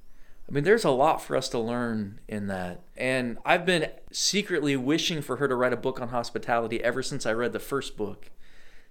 I 0.51 0.53
mean, 0.53 0.65
there's 0.65 0.83
a 0.83 0.89
lot 0.89 1.21
for 1.21 1.37
us 1.37 1.47
to 1.49 1.59
learn 1.59 2.19
in 2.27 2.47
that. 2.47 2.81
And 2.97 3.37
I've 3.45 3.65
been 3.65 3.87
secretly 4.11 4.75
wishing 4.75 5.21
for 5.21 5.37
her 5.37 5.47
to 5.47 5.55
write 5.55 5.71
a 5.71 5.77
book 5.77 6.01
on 6.01 6.09
hospitality 6.09 6.83
ever 6.83 7.01
since 7.01 7.25
I 7.25 7.31
read 7.31 7.53
the 7.53 7.59
first 7.59 7.95
book. 7.95 8.29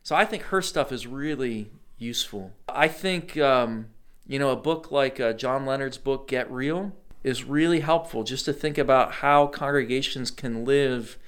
So 0.02 0.16
I 0.16 0.24
think 0.24 0.44
her 0.44 0.62
stuff 0.62 0.90
is 0.90 1.06
really 1.06 1.70
useful. 1.98 2.52
I 2.66 2.88
think, 2.88 3.36
um, 3.36 3.88
you 4.26 4.38
know, 4.38 4.48
a 4.48 4.56
book 4.56 4.90
like 4.90 5.20
uh, 5.20 5.34
John 5.34 5.66
Leonard's 5.66 5.98
book, 5.98 6.28
Get 6.28 6.50
Real, 6.50 6.92
is 7.22 7.44
really 7.44 7.80
helpful 7.80 8.24
just 8.24 8.46
to 8.46 8.54
think 8.54 8.78
about 8.78 9.12
how 9.16 9.46
congregations 9.46 10.30
can 10.30 10.64
live 10.64 11.18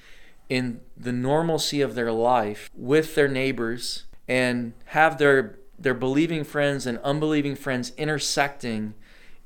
in 0.49 0.81
the 0.97 1.13
normalcy 1.13 1.79
of 1.79 1.93
their 1.93 2.11
life 2.11 2.71
with 2.73 3.13
their 3.13 3.27
neighbors 3.27 4.05
and 4.27 4.73
have 4.85 5.19
their 5.19 5.59
their 5.77 5.93
believing 5.93 6.43
friends 6.43 6.87
and 6.87 6.97
unbelieving 6.99 7.55
friends 7.55 7.91
intersecting 7.97 8.93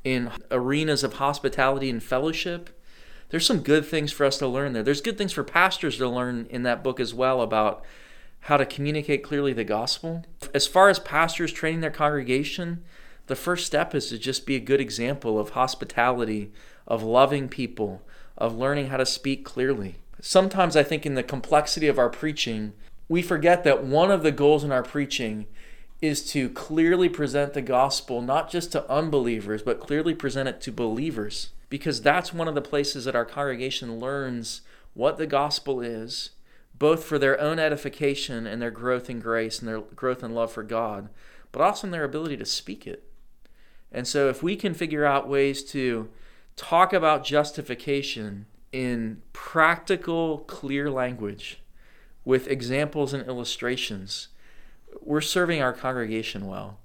in 0.07 0.31
arenas 0.51 1.03
of 1.03 1.13
hospitality 1.13 1.89
and 1.89 2.01
fellowship. 2.01 2.69
There's 3.29 3.45
some 3.45 3.59
good 3.59 3.85
things 3.85 4.11
for 4.11 4.25
us 4.25 4.37
to 4.37 4.47
learn 4.47 4.71
there. 4.71 4.83
There's 4.83 5.01
good 5.01 5.17
things 5.17 5.33
for 5.33 5.43
pastors 5.43 5.97
to 5.97 6.07
learn 6.07 6.47
in 6.49 6.63
that 6.63 6.81
book 6.83 6.99
as 6.99 7.13
well 7.13 7.41
about 7.41 7.83
how 8.41 8.55
to 8.55 8.65
communicate 8.65 9.23
clearly 9.23 9.51
the 9.51 9.65
gospel. 9.65 10.23
As 10.53 10.65
far 10.65 10.87
as 10.87 10.99
pastors 10.99 11.51
training 11.51 11.81
their 11.81 11.91
congregation, 11.91 12.85
the 13.25 13.35
first 13.35 13.65
step 13.65 13.93
is 13.93 14.07
to 14.07 14.17
just 14.17 14.45
be 14.45 14.55
a 14.55 14.61
good 14.61 14.79
example 14.79 15.37
of 15.37 15.49
hospitality, 15.49 16.53
of 16.87 17.03
loving 17.03 17.49
people, 17.49 18.01
of 18.37 18.57
learning 18.57 18.87
how 18.87 18.97
to 18.97 19.05
speak 19.05 19.43
clearly. 19.43 19.95
Sometimes 20.21 20.77
I 20.77 20.83
think 20.83 21.05
in 21.05 21.15
the 21.15 21.23
complexity 21.23 21.87
of 21.87 21.99
our 21.99 22.09
preaching, 22.09 22.71
we 23.09 23.21
forget 23.21 23.65
that 23.65 23.83
one 23.83 24.09
of 24.09 24.23
the 24.23 24.31
goals 24.31 24.63
in 24.63 24.71
our 24.71 24.83
preaching 24.83 25.47
is 26.01 26.29
to 26.31 26.49
clearly 26.49 27.09
present 27.09 27.53
the 27.53 27.61
gospel 27.61 28.21
not 28.21 28.49
just 28.49 28.71
to 28.71 28.89
unbelievers, 28.89 29.63
but 29.63 29.79
clearly 29.79 30.13
present 30.13 30.47
it 30.47 30.61
to 30.61 30.71
believers. 30.71 31.49
Because 31.69 32.01
that's 32.01 32.33
one 32.33 32.47
of 32.47 32.55
the 32.55 32.61
places 32.61 33.05
that 33.05 33.15
our 33.15 33.25
congregation 33.25 33.99
learns 33.99 34.61
what 34.93 35.17
the 35.17 35.27
gospel 35.27 35.81
is, 35.81 36.31
both 36.77 37.03
for 37.03 37.19
their 37.19 37.39
own 37.39 37.59
edification 37.59 38.47
and 38.47 38.61
their 38.61 38.71
growth 38.71 39.09
in 39.09 39.19
grace 39.19 39.59
and 39.59 39.67
their 39.67 39.81
growth 39.81 40.23
in 40.23 40.33
love 40.33 40.51
for 40.51 40.63
God, 40.63 41.09
but 41.51 41.61
also 41.61 41.87
in 41.87 41.91
their 41.91 42.03
ability 42.03 42.37
to 42.37 42.45
speak 42.45 42.87
it. 42.87 43.03
And 43.91 44.07
so, 44.07 44.29
if 44.29 44.43
we 44.43 44.55
can 44.55 44.73
figure 44.73 45.05
out 45.05 45.29
ways 45.29 45.63
to 45.65 46.09
talk 46.55 46.93
about 46.93 47.23
justification 47.23 48.45
in 48.71 49.21
practical, 49.33 50.39
clear 50.39 50.89
language 50.89 51.61
with 52.25 52.47
examples 52.47 53.13
and 53.13 53.25
illustrations, 53.27 54.27
we're 55.01 55.21
serving 55.21 55.61
our 55.61 55.73
congregation 55.73 56.47
well. 56.47 56.79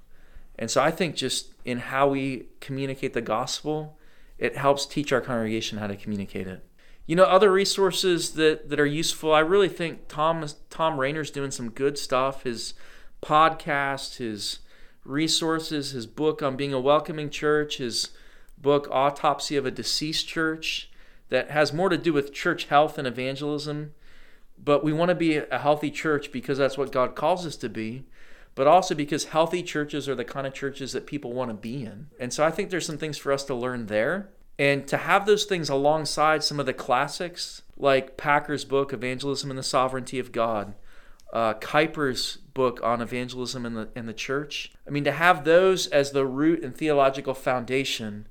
And 0.59 0.71
so 0.71 0.83
I 0.83 0.91
think 0.91 1.17
just 1.17 1.55
in 1.65 1.79
how 1.79 2.09
we 2.09 2.47
communicate 2.61 3.15
the 3.15 3.21
gospel, 3.21 3.99
it 4.39 4.57
helps 4.57 4.87
teach 4.87 5.13
our 5.13 5.21
congregation 5.21 5.79
how 5.79 5.87
to 5.87 5.97
communicate 5.97 6.47
it. 6.47 6.65
You 7.07 7.17
know, 7.17 7.25
other 7.25 7.51
resources 7.51 8.33
that, 8.33 8.69
that 8.69 8.79
are 8.79 8.87
useful. 8.87 9.33
I 9.33 9.41
really 9.41 9.69
think 9.69 10.09
Tom 10.09 10.47
Thom 10.71 10.99
Rainer's 10.99 11.31
doing 11.31 11.51
some 11.51 11.71
good 11.71 11.99
stuff. 11.99 12.45
His 12.45 12.75
podcast, 13.23 14.17
his 14.17 14.61
resources, 15.05 15.91
his 15.91 16.07
book 16.07 16.43
on 16.43 16.57
being 16.57 16.73
a 16.73 16.81
welcoming 16.81 17.29
church, 17.29 17.79
his 17.79 18.11
book 18.57 18.87
Autopsy 18.91 19.57
of 19.57 19.67
a 19.67 19.71
Deceased 19.71 20.29
Church 20.29 20.91
that 21.29 21.51
has 21.51 21.73
more 21.73 21.89
to 21.89 21.99
do 21.99 22.13
with 22.13 22.33
church 22.33 22.67
health 22.67 22.99
and 22.99 23.07
evangelism. 23.07 23.95
But 24.65 24.85
we 24.85 24.93
want 24.93 25.09
to 25.09 25.15
be 25.15 25.37
a 25.37 25.59
healthy 25.59 25.91
church 25.91 26.31
because 26.31 26.59
that's 26.59 26.79
what 26.79 26.93
God 26.93 27.15
calls 27.15 27.45
us 27.47 27.57
to 27.57 27.69
be, 27.69 28.05
but 28.55 28.67
also 28.67 28.95
because 28.95 29.25
healthy 29.25 29.63
churches 29.63 30.09
are 30.09 30.15
the 30.15 30.25
kind 30.25 30.47
of 30.47 30.55
churches 30.55 30.93
that 30.93 31.07
people 31.07 31.33
want 31.33 31.51
to 31.51 31.55
be 31.55 31.85
in. 31.85 32.09
And 32.21 32.33
so 32.33 32.45
I 32.45 32.51
think 32.51 32.71
there's 32.71 32.87
some 32.87 32.99
things 32.99 33.19
for 33.19 33.33
us 33.33 33.45
to 33.45 33.55
learn 33.55 33.87
there. 33.87 34.31
And 34.59 34.87
to 34.89 34.99
have 34.99 35.27
those 35.27 35.45
things 35.45 35.69
alongside 35.69 36.45
some 36.45 36.61
of 36.61 36.67
the 36.67 36.75
classics, 36.75 37.63
like 37.77 38.17
Packer's 38.17 38.65
book, 38.65 38.93
Evangelism 38.93 39.51
and 39.51 39.59
the 39.59 39.65
Sovereignty 39.65 40.19
of 40.19 40.31
God, 40.31 40.75
uh, 41.33 41.55
Kuiper's 41.55 42.37
book 42.37 42.79
on 42.83 43.01
evangelism 43.01 43.65
in 43.65 43.75
the, 43.75 43.89
in 43.97 44.07
the 44.07 44.13
church. 44.13 44.73
I 44.87 44.91
mean, 44.91 45.05
to 45.05 45.13
have 45.13 45.45
those 45.45 45.87
as 45.87 46.13
the 46.13 46.27
root 46.27 46.63
and 46.63 46.77
theological 46.77 47.35
foundation 47.35 48.27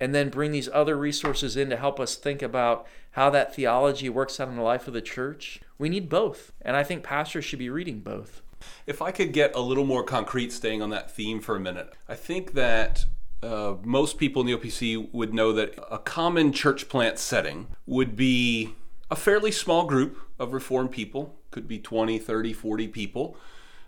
and 0.00 0.14
then 0.14 0.30
bring 0.30 0.52
these 0.52 0.68
other 0.72 0.96
resources 0.96 1.56
in 1.56 1.70
to 1.70 1.76
help 1.76 2.00
us 2.00 2.16
think 2.16 2.40
about 2.40 2.86
how 3.18 3.28
that 3.28 3.52
theology 3.52 4.08
works 4.08 4.38
out 4.38 4.48
in 4.48 4.54
the 4.54 4.62
life 4.62 4.86
of 4.86 4.94
the 4.94 5.02
church. 5.02 5.60
We 5.76 5.88
need 5.88 6.08
both. 6.08 6.52
And 6.62 6.76
I 6.76 6.84
think 6.84 7.02
pastors 7.02 7.44
should 7.44 7.58
be 7.58 7.68
reading 7.68 7.98
both. 7.98 8.42
If 8.86 9.02
I 9.02 9.10
could 9.10 9.32
get 9.32 9.56
a 9.56 9.60
little 9.60 9.84
more 9.84 10.04
concrete, 10.04 10.52
staying 10.52 10.82
on 10.82 10.90
that 10.90 11.10
theme 11.10 11.40
for 11.40 11.56
a 11.56 11.60
minute, 11.60 11.92
I 12.08 12.14
think 12.14 12.52
that 12.52 13.06
uh, 13.42 13.74
most 13.82 14.18
people 14.18 14.42
in 14.42 14.46
the 14.46 14.56
OPC 14.56 15.12
would 15.12 15.34
know 15.34 15.52
that 15.52 15.76
a 15.90 15.98
common 15.98 16.52
church 16.52 16.88
plant 16.88 17.18
setting 17.18 17.66
would 17.86 18.14
be 18.14 18.76
a 19.10 19.16
fairly 19.16 19.50
small 19.50 19.84
group 19.84 20.16
of 20.38 20.52
Reformed 20.52 20.92
people, 20.92 21.34
could 21.50 21.66
be 21.66 21.80
20, 21.80 22.20
30, 22.20 22.52
40 22.52 22.86
people, 22.86 23.36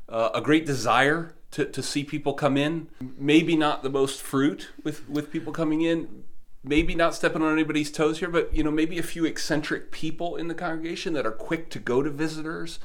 uh, 0.08 0.30
a 0.34 0.40
great 0.40 0.66
desire 0.66 1.36
to, 1.52 1.66
to 1.66 1.84
see 1.84 2.02
people 2.02 2.34
come 2.34 2.56
in. 2.56 2.88
Maybe 3.16 3.54
not 3.54 3.84
the 3.84 3.90
most 3.90 4.20
fruit 4.20 4.70
with, 4.82 5.08
with 5.08 5.30
people 5.30 5.52
coming 5.52 5.82
in. 5.82 6.24
Maybe 6.62 6.94
not 6.94 7.14
stepping 7.14 7.42
on 7.42 7.52
anybody's 7.52 7.90
toes 7.90 8.18
here, 8.18 8.28
but 8.28 8.54
you 8.54 8.62
know, 8.62 8.70
maybe 8.70 8.98
a 8.98 9.02
few 9.02 9.24
eccentric 9.24 9.90
people 9.90 10.36
in 10.36 10.48
the 10.48 10.54
congregation 10.54 11.14
that 11.14 11.26
are 11.26 11.32
quick 11.32 11.70
to 11.70 11.78
go 11.78 12.02
to 12.02 12.10
visitors. 12.10 12.78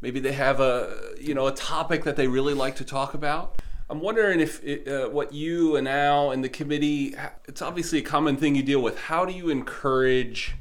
Maybe 0.00 0.20
they 0.20 0.32
have 0.32 0.60
a 0.60 1.14
you 1.18 1.34
know 1.34 1.46
a 1.46 1.52
topic 1.52 2.04
that 2.04 2.16
they 2.16 2.28
really 2.28 2.54
like 2.54 2.76
to 2.76 2.84
talk 2.84 3.14
about. 3.14 3.62
I'm 3.88 4.00
wondering 4.00 4.40
if 4.40 4.62
it, 4.64 4.88
uh, 4.88 5.08
what 5.08 5.32
you 5.32 5.76
and 5.76 5.86
Al 5.86 6.30
and 6.30 6.42
the 6.42 6.48
committee, 6.48 7.14
it's 7.46 7.62
obviously 7.62 7.98
a 7.98 8.02
common 8.02 8.36
thing 8.36 8.54
you 8.54 8.62
deal 8.62 8.80
with. 8.80 8.98
How 8.98 9.24
do 9.24 9.32
you 9.32 9.50
encourage 9.50 10.54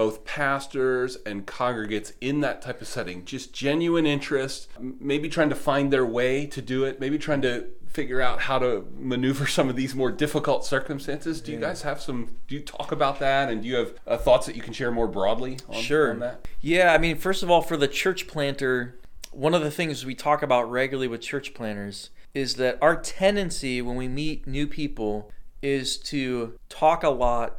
both 0.00 0.24
pastors 0.24 1.18
and 1.26 1.46
congregates 1.46 2.14
in 2.22 2.40
that 2.40 2.62
type 2.62 2.80
of 2.80 2.88
setting. 2.88 3.24
Just 3.24 3.52
genuine 3.52 4.06
interest, 4.06 4.68
maybe 4.78 5.28
trying 5.28 5.50
to 5.50 5.54
find 5.54 5.92
their 5.92 6.06
way 6.06 6.46
to 6.46 6.62
do 6.62 6.84
it, 6.84 7.00
maybe 7.00 7.18
trying 7.18 7.42
to 7.42 7.66
figure 7.92 8.20
out 8.20 8.42
how 8.42 8.58
to 8.58 8.86
maneuver 8.96 9.46
some 9.46 9.68
of 9.68 9.76
these 9.76 9.94
more 9.94 10.10
difficult 10.10 10.64
circumstances. 10.64 11.40
Do 11.40 11.52
you 11.52 11.58
guys 11.58 11.82
have 11.82 12.00
some? 12.00 12.36
Do 12.48 12.54
you 12.54 12.60
talk 12.60 12.92
about 12.92 13.18
that, 13.20 13.50
and 13.50 13.62
do 13.62 13.68
you 13.68 13.76
have 13.76 13.94
uh, 14.06 14.16
thoughts 14.16 14.46
that 14.46 14.56
you 14.56 14.62
can 14.62 14.72
share 14.72 14.90
more 14.90 15.08
broadly? 15.08 15.58
On, 15.68 15.82
sure. 15.82 16.10
On 16.12 16.20
that? 16.20 16.48
Yeah, 16.60 16.92
I 16.92 16.98
mean, 16.98 17.16
first 17.16 17.42
of 17.42 17.50
all, 17.50 17.62
for 17.62 17.76
the 17.76 17.88
church 17.88 18.26
planter, 18.26 18.98
one 19.32 19.54
of 19.54 19.62
the 19.62 19.70
things 19.70 20.04
we 20.04 20.14
talk 20.14 20.42
about 20.42 20.70
regularly 20.70 21.08
with 21.08 21.20
church 21.20 21.54
planters 21.54 22.10
is 22.32 22.54
that 22.56 22.78
our 22.80 22.96
tendency 22.96 23.82
when 23.82 23.96
we 23.96 24.08
meet 24.08 24.46
new 24.46 24.66
people 24.66 25.32
is 25.62 25.98
to 25.98 26.58
talk 26.68 27.02
a 27.02 27.10
lot 27.10 27.58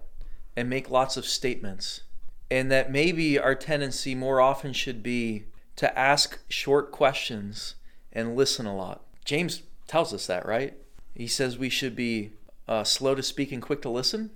and 0.56 0.70
make 0.70 0.90
lots 0.90 1.18
of 1.18 1.26
statements 1.26 2.02
and 2.50 2.70
that 2.70 2.92
maybe 2.92 3.40
our 3.40 3.56
tendency 3.56 4.14
more 4.14 4.42
often 4.42 4.74
should 4.74 5.02
be 5.02 5.46
to 5.78 5.98
ask 5.98 6.40
short 6.50 6.92
questions 6.92 7.76
and 8.12 8.36
listen 8.36 8.66
a 8.66 8.76
lot. 8.76 9.06
James 9.24 9.64
tells 9.92 10.14
us 10.14 10.26
that, 10.28 10.46
right? 10.46 10.74
He 11.14 11.28
says 11.28 11.58
we 11.58 11.68
should 11.68 11.98
be 11.98 12.32
uh, 12.66 12.86
slow 12.86 13.14
to 13.14 13.22
speak 13.22 13.52
and 13.52 13.62
quick 13.62 13.82
to 13.82 13.90
listen. 13.90 14.30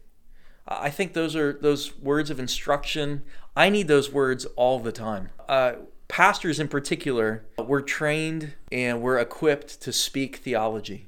I 0.68 0.90
think 0.90 1.14
those 1.14 1.34
are 1.34 1.54
those 1.54 1.98
words 1.98 2.30
of 2.30 2.42
instruction. 2.42 3.24
I 3.56 3.70
need 3.70 3.88
those 3.88 4.12
words 4.12 4.44
all 4.58 4.80
the 4.80 4.92
time. 4.92 5.30
Uh, 5.48 5.76
pastors, 6.10 6.60
in 6.60 6.68
particular, 6.68 7.46
we're 7.58 7.80
trained 7.82 8.56
and 8.70 9.02
we're 9.02 9.18
equipped 9.18 9.80
to 9.84 9.94
speak 9.94 10.38
theology. 10.38 11.08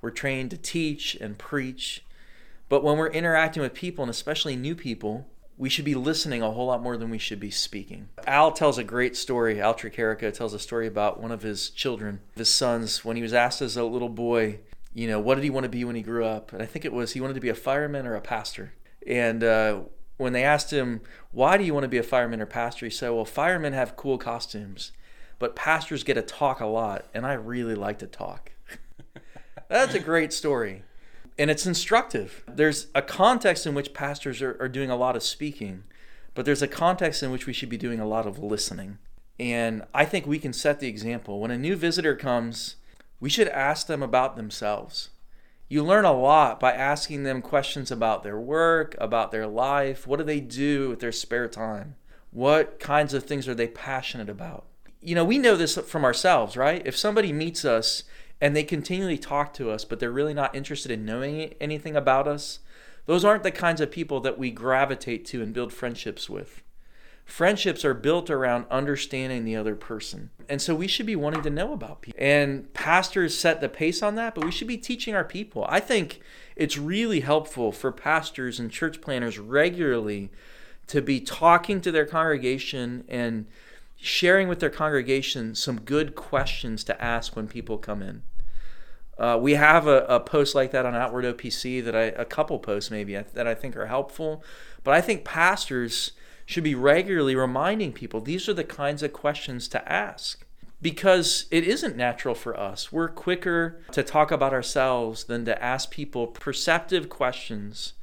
We're 0.00 0.10
trained 0.10 0.50
to 0.50 0.56
teach 0.56 1.14
and 1.14 1.38
preach. 1.38 2.04
But 2.68 2.82
when 2.82 2.98
we're 2.98 3.12
interacting 3.12 3.62
with 3.62 3.74
people, 3.74 4.02
and 4.02 4.10
especially 4.10 4.56
new 4.56 4.74
people, 4.74 5.28
we 5.56 5.68
should 5.68 5.84
be 5.84 5.94
listening 5.94 6.42
a 6.42 6.50
whole 6.50 6.66
lot 6.66 6.82
more 6.82 6.96
than 6.96 7.10
we 7.10 7.18
should 7.18 7.38
be 7.38 7.50
speaking. 7.50 8.08
Al 8.26 8.52
tells 8.52 8.78
a 8.78 8.84
great 8.84 9.16
story. 9.16 9.60
Al 9.60 9.74
Tricarico 9.74 10.32
tells 10.32 10.52
a 10.52 10.58
story 10.58 10.86
about 10.86 11.20
one 11.20 11.30
of 11.30 11.42
his 11.42 11.70
children, 11.70 12.20
his 12.34 12.48
sons, 12.48 13.04
when 13.04 13.16
he 13.16 13.22
was 13.22 13.32
asked 13.32 13.62
as 13.62 13.76
a 13.76 13.84
little 13.84 14.08
boy, 14.08 14.58
you 14.92 15.06
know, 15.06 15.20
what 15.20 15.36
did 15.36 15.44
he 15.44 15.50
want 15.50 15.64
to 15.64 15.70
be 15.70 15.84
when 15.84 15.96
he 15.96 16.02
grew 16.02 16.24
up? 16.24 16.52
And 16.52 16.62
I 16.62 16.66
think 16.66 16.84
it 16.84 16.92
was 16.92 17.12
he 17.12 17.20
wanted 17.20 17.34
to 17.34 17.40
be 17.40 17.48
a 17.48 17.54
fireman 17.54 18.06
or 18.06 18.14
a 18.14 18.20
pastor. 18.20 18.72
And 19.06 19.44
uh, 19.44 19.80
when 20.16 20.32
they 20.32 20.44
asked 20.44 20.72
him, 20.72 21.00
why 21.30 21.56
do 21.56 21.64
you 21.64 21.74
want 21.74 21.84
to 21.84 21.88
be 21.88 21.98
a 21.98 22.02
fireman 22.02 22.40
or 22.40 22.46
pastor? 22.46 22.86
He 22.86 22.90
said, 22.90 23.10
well, 23.10 23.24
firemen 23.24 23.72
have 23.72 23.96
cool 23.96 24.18
costumes, 24.18 24.92
but 25.38 25.56
pastors 25.56 26.04
get 26.04 26.14
to 26.14 26.22
talk 26.22 26.60
a 26.60 26.66
lot, 26.66 27.04
and 27.12 27.26
I 27.26 27.34
really 27.34 27.74
like 27.74 27.98
to 28.00 28.06
talk. 28.06 28.52
That's 29.68 29.94
a 29.94 30.00
great 30.00 30.32
story 30.32 30.82
and 31.38 31.50
it's 31.50 31.66
instructive. 31.66 32.44
There's 32.46 32.86
a 32.94 33.02
context 33.02 33.66
in 33.66 33.74
which 33.74 33.94
pastors 33.94 34.40
are, 34.40 34.56
are 34.60 34.68
doing 34.68 34.90
a 34.90 34.96
lot 34.96 35.16
of 35.16 35.22
speaking, 35.22 35.84
but 36.34 36.44
there's 36.44 36.62
a 36.62 36.68
context 36.68 37.22
in 37.22 37.30
which 37.30 37.46
we 37.46 37.52
should 37.52 37.68
be 37.68 37.76
doing 37.76 38.00
a 38.00 38.06
lot 38.06 38.26
of 38.26 38.38
listening. 38.38 38.98
And 39.38 39.84
I 39.92 40.04
think 40.04 40.26
we 40.26 40.38
can 40.38 40.52
set 40.52 40.80
the 40.80 40.88
example. 40.88 41.40
When 41.40 41.50
a 41.50 41.58
new 41.58 41.74
visitor 41.74 42.14
comes, 42.14 42.76
we 43.18 43.28
should 43.28 43.48
ask 43.48 43.86
them 43.86 44.02
about 44.02 44.36
themselves. 44.36 45.10
You 45.68 45.82
learn 45.82 46.04
a 46.04 46.12
lot 46.12 46.60
by 46.60 46.72
asking 46.72 47.24
them 47.24 47.42
questions 47.42 47.90
about 47.90 48.22
their 48.22 48.38
work, 48.38 48.94
about 48.98 49.32
their 49.32 49.46
life. 49.46 50.06
What 50.06 50.18
do 50.18 50.24
they 50.24 50.40
do 50.40 50.90
with 50.90 51.00
their 51.00 51.10
spare 51.10 51.48
time? 51.48 51.96
What 52.30 52.78
kinds 52.78 53.14
of 53.14 53.24
things 53.24 53.48
are 53.48 53.54
they 53.54 53.68
passionate 53.68 54.28
about? 54.28 54.66
You 55.00 55.14
know, 55.14 55.24
we 55.24 55.38
know 55.38 55.56
this 55.56 55.76
from 55.76 56.04
ourselves, 56.04 56.56
right? 56.56 56.82
If 56.84 56.96
somebody 56.96 57.32
meets 57.32 57.64
us 57.64 58.04
and 58.40 58.54
they 58.54 58.64
continually 58.64 59.18
talk 59.18 59.54
to 59.54 59.70
us, 59.70 59.84
but 59.84 60.00
they're 60.00 60.10
really 60.10 60.34
not 60.34 60.54
interested 60.54 60.90
in 60.90 61.04
knowing 61.04 61.54
anything 61.60 61.96
about 61.96 62.28
us, 62.28 62.60
those 63.06 63.24
aren't 63.24 63.42
the 63.42 63.50
kinds 63.50 63.80
of 63.80 63.90
people 63.90 64.20
that 64.20 64.38
we 64.38 64.50
gravitate 64.50 65.24
to 65.26 65.42
and 65.42 65.52
build 65.52 65.72
friendships 65.72 66.28
with. 66.28 66.62
Friendships 67.24 67.84
are 67.84 67.94
built 67.94 68.28
around 68.28 68.66
understanding 68.70 69.44
the 69.44 69.56
other 69.56 69.74
person. 69.74 70.30
And 70.48 70.60
so 70.60 70.74
we 70.74 70.86
should 70.86 71.06
be 71.06 71.16
wanting 71.16 71.42
to 71.42 71.50
know 71.50 71.72
about 71.72 72.02
people. 72.02 72.22
And 72.22 72.72
pastors 72.74 73.36
set 73.36 73.60
the 73.60 73.68
pace 73.68 74.02
on 74.02 74.14
that, 74.16 74.34
but 74.34 74.44
we 74.44 74.50
should 74.50 74.68
be 74.68 74.76
teaching 74.76 75.14
our 75.14 75.24
people. 75.24 75.64
I 75.68 75.80
think 75.80 76.20
it's 76.54 76.76
really 76.76 77.20
helpful 77.20 77.72
for 77.72 77.92
pastors 77.92 78.60
and 78.60 78.70
church 78.70 79.00
planners 79.00 79.38
regularly 79.38 80.30
to 80.88 81.00
be 81.00 81.18
talking 81.18 81.80
to 81.80 81.90
their 81.90 82.04
congregation 82.04 83.04
and 83.08 83.46
sharing 84.04 84.48
with 84.48 84.60
their 84.60 84.70
congregation 84.70 85.54
some 85.54 85.80
good 85.80 86.14
questions 86.14 86.84
to 86.84 87.02
ask 87.02 87.34
when 87.34 87.48
people 87.48 87.78
come 87.78 88.02
in. 88.02 88.22
Uh, 89.16 89.38
we 89.40 89.54
have 89.54 89.86
a, 89.86 90.04
a, 90.06 90.20
post 90.20 90.54
like 90.54 90.72
that 90.72 90.84
on 90.84 90.94
Outward 90.94 91.24
OPC 91.24 91.82
that 91.82 91.96
I, 91.96 92.02
a 92.02 92.24
couple 92.24 92.58
posts 92.58 92.90
maybe 92.90 93.14
that 93.14 93.46
I 93.46 93.54
think 93.54 93.76
are 93.76 93.86
helpful. 93.86 94.44
But 94.82 94.92
I 94.92 95.00
think 95.00 95.24
pastors 95.24 96.12
should 96.44 96.64
be 96.64 96.74
regularly 96.74 97.34
reminding 97.34 97.92
people 97.92 98.20
these 98.20 98.46
are 98.48 98.52
the 98.52 98.64
kinds 98.64 99.02
of 99.02 99.12
questions 99.14 99.68
to 99.68 99.90
ask 99.90 100.44
because 100.82 101.46
it 101.50 101.64
isn't 101.64 101.96
natural 101.96 102.34
for 102.34 102.58
us. 102.58 102.92
We're 102.92 103.08
quicker 103.08 103.80
to 103.92 104.02
talk 104.02 104.30
about 104.30 104.52
ourselves 104.52 105.24
than 105.24 105.46
to 105.46 105.62
ask 105.62 105.90
people 105.90 106.26
perceptive 106.26 107.08
questions 107.08 107.94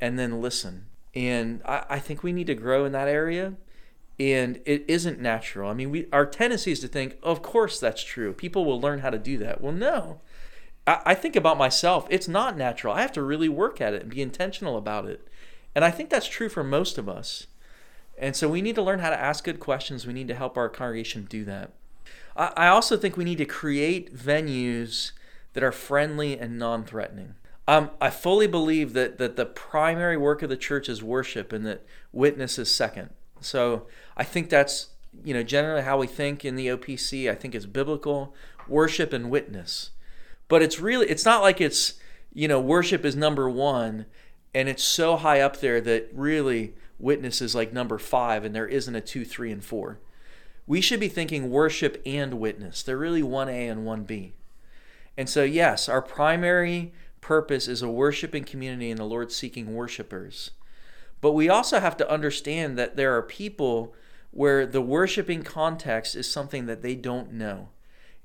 and 0.00 0.18
then 0.18 0.40
listen. 0.40 0.86
And 1.16 1.62
I, 1.64 1.84
I 1.88 1.98
think 1.98 2.22
we 2.22 2.32
need 2.32 2.46
to 2.46 2.54
grow 2.54 2.84
in 2.84 2.92
that 2.92 3.08
area 3.08 3.54
and 4.18 4.60
it 4.64 4.84
isn't 4.88 5.20
natural. 5.20 5.70
I 5.70 5.74
mean, 5.74 5.90
we 5.90 6.06
our 6.12 6.26
tendency 6.26 6.72
is 6.72 6.80
to 6.80 6.88
think, 6.88 7.16
of 7.22 7.42
course 7.42 7.80
that's 7.80 8.02
true. 8.02 8.32
People 8.32 8.64
will 8.64 8.80
learn 8.80 9.00
how 9.00 9.10
to 9.10 9.18
do 9.18 9.38
that. 9.38 9.60
Well, 9.60 9.72
no. 9.72 10.20
I, 10.84 11.14
think 11.14 11.36
about 11.36 11.58
myself. 11.58 12.08
It's 12.10 12.26
not 12.26 12.56
natural. 12.56 12.92
I 12.92 13.02
have 13.02 13.12
to 13.12 13.22
really 13.22 13.48
work 13.48 13.80
at 13.80 13.94
it 13.94 14.02
and 14.02 14.10
be 14.10 14.20
intentional 14.20 14.76
about 14.76 15.06
it. 15.06 15.28
And 15.76 15.84
I 15.84 15.92
think 15.92 16.10
that's 16.10 16.26
true 16.26 16.48
for 16.48 16.64
most 16.64 16.98
of 16.98 17.08
us. 17.08 17.46
And 18.18 18.34
so 18.34 18.48
we 18.48 18.60
need 18.60 18.74
to 18.74 18.82
learn 18.82 18.98
how 18.98 19.10
to 19.10 19.20
ask 19.20 19.44
good 19.44 19.60
questions. 19.60 20.06
We 20.06 20.12
need 20.12 20.26
to 20.26 20.34
help 20.34 20.56
our 20.56 20.68
congregation 20.68 21.26
do 21.30 21.44
that. 21.44 21.70
I, 22.36 22.52
I 22.56 22.66
also 22.66 22.96
think 22.96 23.16
we 23.16 23.24
need 23.24 23.38
to 23.38 23.44
create 23.44 24.12
venues 24.12 25.12
that 25.52 25.62
are 25.62 25.72
friendly 25.72 26.36
and 26.38 26.58
non-threatening. 26.58 27.34
Um, 27.68 27.90
I 28.00 28.10
fully 28.10 28.48
believe 28.48 28.92
that 28.94 29.18
that 29.18 29.36
the 29.36 29.46
primary 29.46 30.16
work 30.16 30.42
of 30.42 30.50
the 30.50 30.56
church 30.56 30.88
is 30.88 31.00
worship, 31.00 31.52
and 31.52 31.64
that 31.64 31.86
witness 32.10 32.58
is 32.58 32.68
second. 32.68 33.10
So 33.42 33.86
I 34.16 34.24
think 34.24 34.48
that's 34.48 34.88
you 35.24 35.34
know 35.34 35.42
generally 35.42 35.82
how 35.82 35.98
we 35.98 36.06
think 36.06 36.44
in 36.44 36.56
the 36.56 36.68
OPC. 36.68 37.30
I 37.30 37.34
think 37.34 37.54
it's 37.54 37.66
biblical 37.66 38.34
worship 38.68 39.12
and 39.12 39.30
witness, 39.30 39.90
but 40.48 40.62
it's 40.62 40.80
really 40.80 41.08
it's 41.08 41.24
not 41.24 41.42
like 41.42 41.60
it's 41.60 41.94
you 42.32 42.48
know 42.48 42.60
worship 42.60 43.04
is 43.04 43.14
number 43.16 43.48
one 43.48 44.06
and 44.54 44.68
it's 44.68 44.82
so 44.82 45.16
high 45.16 45.40
up 45.40 45.60
there 45.60 45.80
that 45.80 46.10
really 46.12 46.74
witness 46.98 47.40
is 47.40 47.54
like 47.54 47.72
number 47.72 47.98
five 47.98 48.44
and 48.44 48.54
there 48.54 48.66
isn't 48.66 48.94
a 48.94 49.00
two, 49.00 49.24
three, 49.24 49.50
and 49.50 49.64
four. 49.64 49.98
We 50.66 50.80
should 50.80 51.00
be 51.00 51.08
thinking 51.08 51.50
worship 51.50 52.00
and 52.06 52.34
witness. 52.34 52.82
They're 52.82 52.96
really 52.96 53.22
1A 53.22 53.70
and 53.70 53.84
1B. 53.86 54.32
And 55.16 55.28
so, 55.28 55.42
yes, 55.42 55.88
our 55.88 56.00
primary 56.00 56.92
purpose 57.20 57.66
is 57.68 57.82
a 57.82 57.88
worshiping 57.88 58.44
community 58.44 58.90
and 58.90 58.98
the 58.98 59.04
Lord 59.04 59.32
seeking 59.32 59.74
worshipers. 59.74 60.52
But 61.22 61.32
we 61.32 61.48
also 61.48 61.80
have 61.80 61.96
to 61.98 62.10
understand 62.10 62.76
that 62.78 62.96
there 62.96 63.16
are 63.16 63.22
people 63.22 63.94
where 64.32 64.66
the 64.66 64.82
worshiping 64.82 65.42
context 65.42 66.14
is 66.14 66.30
something 66.30 66.66
that 66.66 66.82
they 66.82 66.94
don't 66.94 67.32
know. 67.32 67.68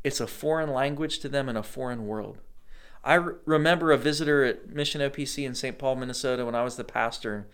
It's 0.03 0.19
a 0.19 0.27
foreign 0.27 0.71
language 0.73 1.19
to 1.19 1.29
them 1.29 1.47
in 1.47 1.55
a 1.55 1.63
foreign 1.63 2.07
world. 2.07 2.39
I 3.03 3.13
re- 3.15 3.35
remember 3.45 3.91
a 3.91 3.97
visitor 3.97 4.43
at 4.43 4.69
Mission 4.69 4.99
OPC 4.99 5.45
in 5.45 5.53
St. 5.53 5.77
Paul, 5.77 5.97
Minnesota, 5.97 6.43
when 6.43 6.55
I 6.55 6.63
was 6.63 6.75
the 6.75 6.83
pastor, 6.83 7.47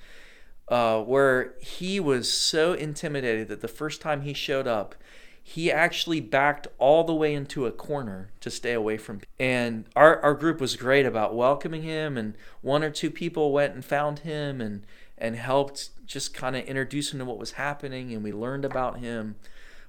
uh, 0.69 1.01
where 1.01 1.56
he 1.60 1.99
was 1.99 2.32
so 2.32 2.73
intimidated 2.73 3.49
that 3.49 3.62
the 3.62 3.67
first 3.67 4.01
time 4.01 4.21
he 4.21 4.34
showed 4.34 4.65
up, 4.65 4.95
he 5.43 5.69
actually 5.69 6.21
backed 6.21 6.67
all 6.77 7.03
the 7.03 7.13
way 7.13 7.34
into 7.34 7.65
a 7.65 7.71
corner 7.71 8.32
to 8.39 8.49
stay 8.49 8.71
away 8.71 8.97
from 8.97 9.19
people. 9.19 9.34
and 9.38 9.84
our, 9.93 10.21
our 10.21 10.34
group 10.34 10.62
was 10.62 10.77
great 10.77 11.06
about 11.06 11.36
welcoming 11.36 11.82
him 11.82 12.17
and 12.17 12.36
one 12.62 12.82
or 12.82 12.89
two 12.89 13.12
people 13.12 13.51
went 13.51 13.73
and 13.73 13.84
found 13.84 14.19
him 14.19 14.62
and 14.62 14.86
and 15.23 15.38
helped 15.38 15.89
just 16.05 16.33
kind 16.33 16.53
of 16.53 16.65
introduce 16.65 17.13
him 17.13 17.19
to 17.19 17.25
what 17.25 17.39
was 17.39 17.53
happening 17.53 18.13
and 18.13 18.23
we 18.23 18.33
learned 18.33 18.65
about 18.65 18.99
him. 18.99 19.38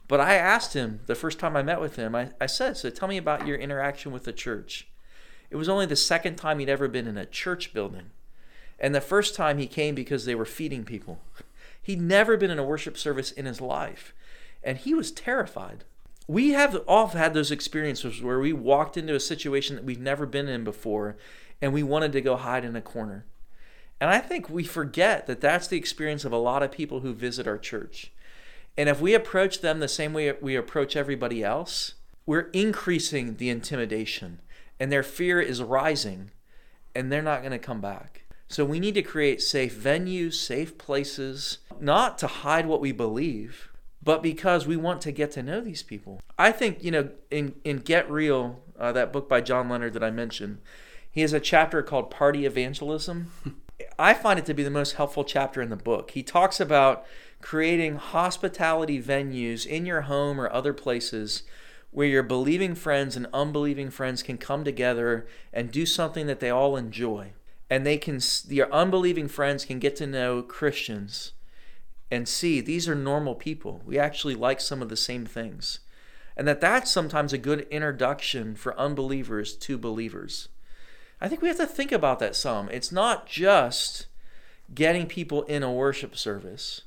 But 0.07 0.21
i 0.21 0.37
asked 0.37 0.75
him 0.75 1.01
the 1.07 1.17
first 1.17 1.41
time 1.41 1.57
i 1.57 1.63
met 1.63 1.81
with 1.81 1.97
him 1.97 2.15
i, 2.15 2.31
I 2.41 2.47
said 2.47 2.77
so 2.77 2.89
tell 2.89 3.09
me 3.09 3.17
about 3.17 3.47
your 3.47 3.57
interaction 3.57 4.13
with 4.13 4.25
the 4.25 4.33
church. 4.33 4.87
It 5.51 5.57
was 5.57 5.69
only 5.69 5.87
the 5.87 5.97
second 5.97 6.37
time 6.37 6.61
he'd 6.61 6.69
ever 6.69 6.89
been 6.89 7.09
in 7.09 7.19
a 7.19 7.27
church 7.27 7.75
building. 7.75 8.11
And 8.79 8.95
the 8.95 9.01
first 9.01 9.35
time 9.35 9.59
he 9.59 9.67
came 9.67 9.95
because 9.95 10.25
they 10.25 10.35
were 10.35 10.45
feeding 10.45 10.85
people. 10.85 11.21
He'd 11.83 12.01
never 12.01 12.37
been 12.37 12.51
in 12.51 12.59
a 12.59 12.65
worship 12.65 12.97
service 12.97 13.31
in 13.31 13.45
his 13.45 13.61
life. 13.61 14.15
And 14.63 14.79
he 14.79 14.95
was 14.95 15.13
terrified. 15.13 15.85
We 16.27 16.51
have 16.51 16.77
all 16.89 17.09
had 17.09 17.35
those 17.35 17.51
experiences 17.51 18.23
where 18.23 18.41
we 18.41 18.53
walked 18.53 18.97
into 18.97 19.15
a 19.15 19.21
situation 19.21 19.77
that 19.77 19.85
we've 19.85 20.01
never 20.01 20.27
been 20.27 20.49
in 20.49 20.65
before 20.65 21.17
and 21.61 21.73
we 21.73 21.83
wanted 21.83 22.13
to 22.13 22.21
go 22.21 22.37
hide 22.37 22.65
in 22.65 22.75
a 22.75 22.81
corner. 22.81 23.27
And 24.05 24.13
I 24.13 24.19
think 24.19 24.51
we 24.51 24.65
forget 24.65 25.27
that 25.29 25.41
that's 25.41 25.67
the 25.67 25.79
experience 25.79 26.27
of 26.27 26.33
a 26.33 26.37
lot 26.37 26.63
of 26.63 26.71
people 26.71 27.01
who 27.01 27.15
visit 27.15 27.47
our 27.49 27.57
church. 27.57 28.13
And 28.77 28.87
if 28.87 29.01
we 29.01 29.15
approach 29.15 29.63
them 29.63 29.81
the 29.81 29.89
same 29.89 30.13
way 30.13 30.31
we 30.43 30.57
approach 30.57 30.95
everybody 30.95 31.43
else, 31.43 31.95
we're 32.27 32.51
increasing 32.53 33.37
the 33.37 33.49
intimidation 33.49 34.43
and 34.79 34.93
their 34.93 35.03
fear 35.03 35.41
is 35.41 35.63
rising 35.63 36.33
and 36.95 37.11
they're 37.11 37.23
not 37.23 37.41
going 37.41 37.53
to 37.53 37.59
come 37.59 37.81
back. 37.81 38.25
So 38.47 38.63
we 38.63 38.79
need 38.79 38.93
to 38.97 39.03
create 39.03 39.41
safe 39.41 39.75
venues, 39.75 40.35
safe 40.35 40.77
places, 40.77 41.61
not 41.81 42.19
to 42.19 42.27
hide 42.27 42.67
what 42.67 42.83
we 42.83 42.93
believe, 42.93 43.71
but 44.03 44.23
because 44.23 44.67
we 44.67 44.77
want 44.77 45.01
to 45.01 45.13
get 45.13 45.31
to 45.31 45.43
know 45.43 45.63
these 45.63 45.83
people. 45.83 46.21
I 46.39 46.53
think, 46.53 46.85
you 46.85 46.91
know, 46.91 47.09
in, 47.31 47.55
in 47.65 47.79
Get 47.79 48.11
Real, 48.11 48.61
uh, 48.79 48.93
that 48.93 49.15
book 49.15 49.31
by 49.31 49.41
John 49.41 49.71
Leonard 49.71 49.95
that 49.95 50.05
I 50.05 50.11
mentioned, 50.11 50.59
he 51.11 51.23
has 51.23 51.33
a 51.33 51.41
chapter 51.41 51.83
called 51.83 52.11
Party 52.11 52.45
Evangelism. 52.45 53.33
I 53.99 54.15
find 54.15 54.39
it 54.39 54.47
to 54.47 54.55
be 54.55 54.63
the 54.63 54.71
most 54.71 54.95
helpful 54.95 55.25
chapter 55.25 55.61
in 55.61 55.71
the 55.71 55.77
book. 55.77 56.13
He 56.13 56.23
talks 56.23 56.61
about 56.61 57.05
creating 57.41 57.97
hospitality 57.97 59.03
venues 59.03 59.67
in 59.67 59.85
your 59.87 60.03
home 60.03 60.41
or 60.41 60.53
other 60.53 60.73
places 60.73 61.43
where 61.91 62.07
your 62.07 62.23
believing 62.23 62.75
friends 62.75 63.17
and 63.17 63.27
unbelieving 63.33 63.91
friends 63.91 64.23
can 64.23 64.37
come 64.39 64.65
together 64.65 65.27
and 65.53 65.71
do 65.71 65.87
something 65.87 66.27
that 66.27 66.41
they 66.41 66.51
all 66.51 66.77
enjoy. 66.77 67.33
And 67.71 67.87
they 67.87 67.99
can, 67.99 68.21
your 68.49 68.73
unbelieving 68.73 69.29
friends 69.29 69.65
can 69.65 69.79
get 69.79 69.97
to 69.97 70.07
know 70.07 70.43
Christians 70.43 71.33
and 72.11 72.29
see 72.29 72.61
these 72.61 72.89
are 72.89 72.95
normal 72.95 73.35
people. 73.35 73.81
We 73.85 73.99
actually 73.99 74.35
like 74.35 74.61
some 74.61 74.83
of 74.83 74.89
the 74.89 74.97
same 74.97 75.25
things. 75.25 75.81
And 76.37 76.49
that 76.49 76.61
that's 76.61 76.91
sometimes 76.91 77.33
a 77.33 77.39
good 77.39 77.67
introduction 77.71 78.57
for 78.57 78.79
unbelievers 78.79 79.55
to 79.57 79.79
believers. 79.79 80.49
I 81.21 81.29
think 81.29 81.43
we 81.43 81.49
have 81.49 81.57
to 81.59 81.67
think 81.67 81.93
about 81.93 82.19
that 82.19 82.37
some. 82.37 82.69
It's 82.71 82.93
not 82.93 83.27
just 83.27 84.07
getting 84.75 85.07
people 85.07 85.43
in 85.45 85.63
a 85.63 85.73
worship 85.73 86.17
service, 86.17 86.83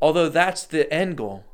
although 0.00 0.28
that's 0.28 0.64
the 0.64 0.92
end 0.92 1.16
goal. 1.16 1.44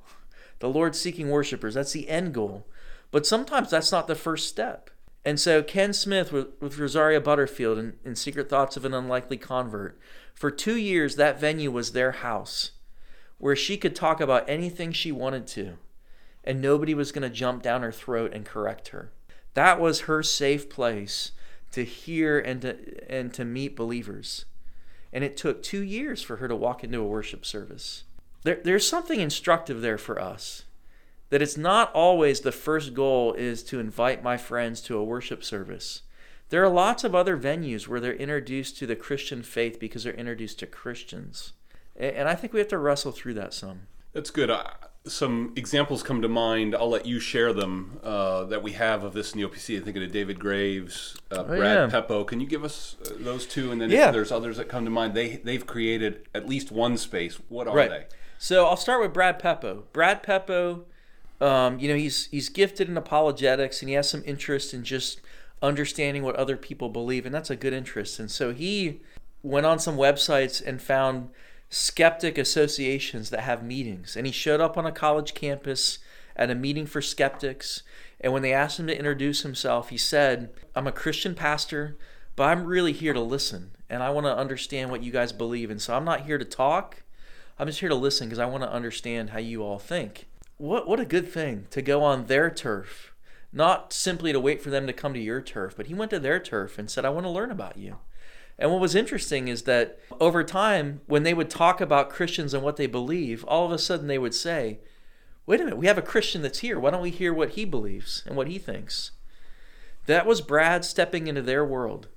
The 0.60 0.68
Lord 0.68 0.96
seeking 0.96 1.30
worshipers, 1.30 1.74
that's 1.74 1.92
the 1.92 2.08
end 2.08 2.34
goal. 2.34 2.66
But 3.10 3.26
sometimes 3.26 3.70
that's 3.70 3.92
not 3.92 4.06
the 4.06 4.14
first 4.14 4.48
step. 4.48 4.90
And 5.24 5.38
so 5.38 5.62
Ken 5.62 5.92
Smith 5.92 6.32
with, 6.32 6.48
with 6.60 6.78
Rosaria 6.78 7.20
Butterfield 7.20 7.78
in, 7.78 7.94
in 8.04 8.16
Secret 8.16 8.48
Thoughts 8.48 8.76
of 8.76 8.84
an 8.84 8.94
Unlikely 8.94 9.36
Convert, 9.36 9.98
for 10.34 10.50
two 10.50 10.76
years 10.76 11.16
that 11.16 11.40
venue 11.40 11.70
was 11.70 11.92
their 11.92 12.12
house 12.12 12.72
where 13.38 13.56
she 13.56 13.76
could 13.76 13.94
talk 13.94 14.20
about 14.20 14.48
anything 14.48 14.92
she 14.92 15.12
wanted 15.12 15.46
to, 15.46 15.78
and 16.44 16.60
nobody 16.60 16.94
was 16.94 17.12
going 17.12 17.22
to 17.22 17.34
jump 17.34 17.62
down 17.62 17.82
her 17.82 17.92
throat 17.92 18.32
and 18.34 18.44
correct 18.44 18.88
her. 18.88 19.12
That 19.54 19.80
was 19.80 20.00
her 20.00 20.22
safe 20.22 20.68
place 20.68 21.32
to 21.72 21.84
hear 21.84 22.38
and 22.38 22.62
to, 22.62 22.76
and 23.12 23.32
to 23.34 23.44
meet 23.44 23.76
believers. 23.76 24.44
And 25.12 25.24
it 25.24 25.36
took 25.36 25.62
two 25.62 25.82
years 25.82 26.22
for 26.22 26.36
her 26.36 26.48
to 26.48 26.56
walk 26.56 26.84
into 26.84 27.00
a 27.00 27.06
worship 27.06 27.44
service. 27.44 28.04
There, 28.42 28.60
there's 28.62 28.88
something 28.88 29.20
instructive 29.20 29.80
there 29.80 29.98
for 29.98 30.20
us 30.20 30.64
that 31.30 31.42
it's 31.42 31.56
not 31.56 31.92
always 31.92 32.40
the 32.40 32.52
first 32.52 32.94
goal 32.94 33.34
is 33.34 33.62
to 33.62 33.80
invite 33.80 34.22
my 34.22 34.36
friends 34.36 34.80
to 34.80 34.96
a 34.96 35.04
worship 35.04 35.44
service. 35.44 36.02
There 36.48 36.64
are 36.64 36.70
lots 36.70 37.04
of 37.04 37.14
other 37.14 37.36
venues 37.36 37.86
where 37.86 38.00
they're 38.00 38.14
introduced 38.14 38.78
to 38.78 38.86
the 38.86 38.96
Christian 38.96 39.42
faith 39.42 39.78
because 39.78 40.04
they're 40.04 40.14
introduced 40.14 40.58
to 40.60 40.66
Christians. 40.66 41.52
And 41.94 42.28
I 42.28 42.34
think 42.34 42.52
we 42.52 42.60
have 42.60 42.68
to 42.68 42.78
wrestle 42.78 43.12
through 43.12 43.34
that 43.34 43.52
some. 43.52 43.80
That's 44.12 44.30
good. 44.30 44.50
Some 45.06 45.52
examples 45.56 46.02
come 46.02 46.22
to 46.22 46.28
mind. 46.28 46.74
I'll 46.74 46.90
let 46.90 47.06
you 47.06 47.20
share 47.20 47.52
them 47.52 47.98
uh, 48.02 48.44
that 48.44 48.62
we 48.62 48.72
have 48.72 49.04
of 49.04 49.12
this 49.12 49.32
in 49.32 49.40
the 49.40 49.46
OPC. 49.48 49.80
I 49.80 49.84
think 49.84 49.96
of 49.96 50.12
David 50.12 50.38
Graves, 50.38 51.16
uh, 51.30 51.36
oh, 51.36 51.44
Brad 51.44 51.90
yeah. 51.90 52.00
Peppo. 52.00 52.26
Can 52.26 52.40
you 52.40 52.46
give 52.46 52.64
us 52.64 52.96
uh, 53.04 53.10
those 53.18 53.46
two? 53.46 53.72
And 53.72 53.80
then 53.80 53.90
yeah. 53.90 54.08
if 54.08 54.12
there's 54.12 54.32
others 54.32 54.56
that 54.58 54.68
come 54.68 54.84
to 54.84 54.90
mind, 54.90 55.14
they 55.14 55.36
they've 55.36 55.66
created 55.66 56.28
at 56.34 56.48
least 56.48 56.70
one 56.70 56.96
space. 56.96 57.38
What 57.48 57.68
are 57.68 57.76
right. 57.76 57.90
they? 57.90 58.06
So 58.38 58.66
I'll 58.66 58.76
start 58.76 59.00
with 59.00 59.12
Brad 59.12 59.38
Peppo. 59.40 59.84
Brad 59.92 60.22
Peppo, 60.22 60.84
um, 61.40 61.78
you 61.78 61.88
know, 61.88 61.96
he's 61.96 62.26
he's 62.26 62.48
gifted 62.48 62.88
in 62.88 62.96
apologetics 62.96 63.80
and 63.80 63.88
he 63.88 63.94
has 63.94 64.08
some 64.08 64.22
interest 64.26 64.74
in 64.74 64.84
just 64.84 65.20
understanding 65.62 66.22
what 66.22 66.36
other 66.36 66.56
people 66.56 66.88
believe, 66.88 67.26
and 67.26 67.34
that's 67.34 67.50
a 67.50 67.56
good 67.56 67.72
interest. 67.72 68.18
And 68.18 68.30
so 68.30 68.52
he 68.52 69.00
went 69.42 69.66
on 69.66 69.78
some 69.78 69.96
websites 69.96 70.64
and 70.64 70.80
found 70.80 71.30
skeptic 71.70 72.38
associations 72.38 73.30
that 73.30 73.40
have 73.40 73.62
meetings. 73.62 74.16
And 74.16 74.26
he 74.26 74.32
showed 74.32 74.60
up 74.60 74.76
on 74.76 74.86
a 74.86 74.92
college 74.92 75.34
campus 75.34 75.98
at 76.36 76.50
a 76.50 76.54
meeting 76.54 76.86
for 76.86 77.02
skeptics. 77.02 77.82
And 78.20 78.32
when 78.32 78.42
they 78.42 78.52
asked 78.52 78.78
him 78.78 78.86
to 78.86 78.96
introduce 78.96 79.42
himself, 79.42 79.90
he 79.90 79.98
said, 79.98 80.50
I'm 80.74 80.86
a 80.86 80.92
Christian 80.92 81.34
pastor, 81.34 81.96
but 82.36 82.44
I'm 82.44 82.64
really 82.64 82.92
here 82.92 83.12
to 83.12 83.20
listen. 83.20 83.72
And 83.90 84.02
I 84.02 84.10
want 84.10 84.26
to 84.26 84.36
understand 84.36 84.90
what 84.90 85.02
you 85.02 85.10
guys 85.10 85.32
believe. 85.32 85.70
And 85.70 85.80
so 85.80 85.94
I'm 85.94 86.04
not 86.04 86.26
here 86.26 86.38
to 86.38 86.44
talk. 86.44 87.02
I'm 87.58 87.66
just 87.66 87.80
here 87.80 87.88
to 87.88 87.94
listen 87.94 88.28
because 88.28 88.38
I 88.38 88.46
want 88.46 88.62
to 88.62 88.72
understand 88.72 89.30
how 89.30 89.38
you 89.38 89.62
all 89.62 89.78
think. 89.78 90.26
What, 90.56 90.88
what 90.88 91.00
a 91.00 91.04
good 91.04 91.30
thing 91.30 91.66
to 91.70 91.82
go 91.82 92.02
on 92.02 92.26
their 92.26 92.50
turf, 92.50 93.14
not 93.52 93.92
simply 93.92 94.32
to 94.32 94.40
wait 94.40 94.62
for 94.62 94.70
them 94.70 94.86
to 94.86 94.92
come 94.92 95.14
to 95.14 95.20
your 95.20 95.40
turf, 95.40 95.74
but 95.76 95.86
he 95.86 95.94
went 95.94 96.10
to 96.10 96.18
their 96.18 96.40
turf 96.40 96.78
and 96.78 96.90
said, 96.90 97.04
I 97.04 97.10
want 97.10 97.26
to 97.26 97.30
learn 97.30 97.50
about 97.50 97.76
you. 97.76 97.98
And 98.58 98.72
what 98.72 98.80
was 98.80 98.94
interesting 98.94 99.48
is 99.48 99.62
that 99.62 100.00
over 100.20 100.42
time, 100.42 101.00
when 101.06 101.22
they 101.22 101.34
would 101.34 101.48
talk 101.48 101.80
about 101.80 102.10
Christians 102.10 102.52
and 102.52 102.62
what 102.62 102.76
they 102.76 102.86
believe, 102.86 103.44
all 103.44 103.64
of 103.64 103.72
a 103.72 103.78
sudden 103.78 104.08
they 104.08 104.18
would 104.18 104.34
say, 104.34 104.80
wait 105.46 105.60
a 105.60 105.64
minute, 105.64 105.78
we 105.78 105.86
have 105.86 105.98
a 105.98 106.02
Christian 106.02 106.42
that's 106.42 106.58
here. 106.58 106.78
Why 106.78 106.90
don't 106.90 107.02
we 107.02 107.10
hear 107.10 107.32
what 107.32 107.50
he 107.50 107.64
believes 107.64 108.24
and 108.26 108.36
what 108.36 108.48
he 108.48 108.58
thinks? 108.58 109.12
That 110.06 110.26
was 110.26 110.40
Brad 110.40 110.84
stepping 110.84 111.26
into 111.26 111.42
their 111.42 111.64
world. 111.64 112.08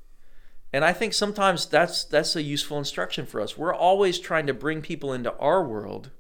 And 0.74 0.84
I 0.86 0.94
think 0.94 1.14
sometimes 1.14 1.66
that's 1.66 2.06
that's 2.06 2.36
a 2.36 2.42
useful 2.42 2.78
instruction 2.78 3.26
for 3.26 3.42
us. 3.42 3.58
We're 3.58 3.74
always 3.74 4.20
trying 4.20 4.48
to 4.48 4.54
bring 4.54 4.82
people 4.82 5.12
into 5.12 5.36
our 5.38 5.64
world. 5.64 6.12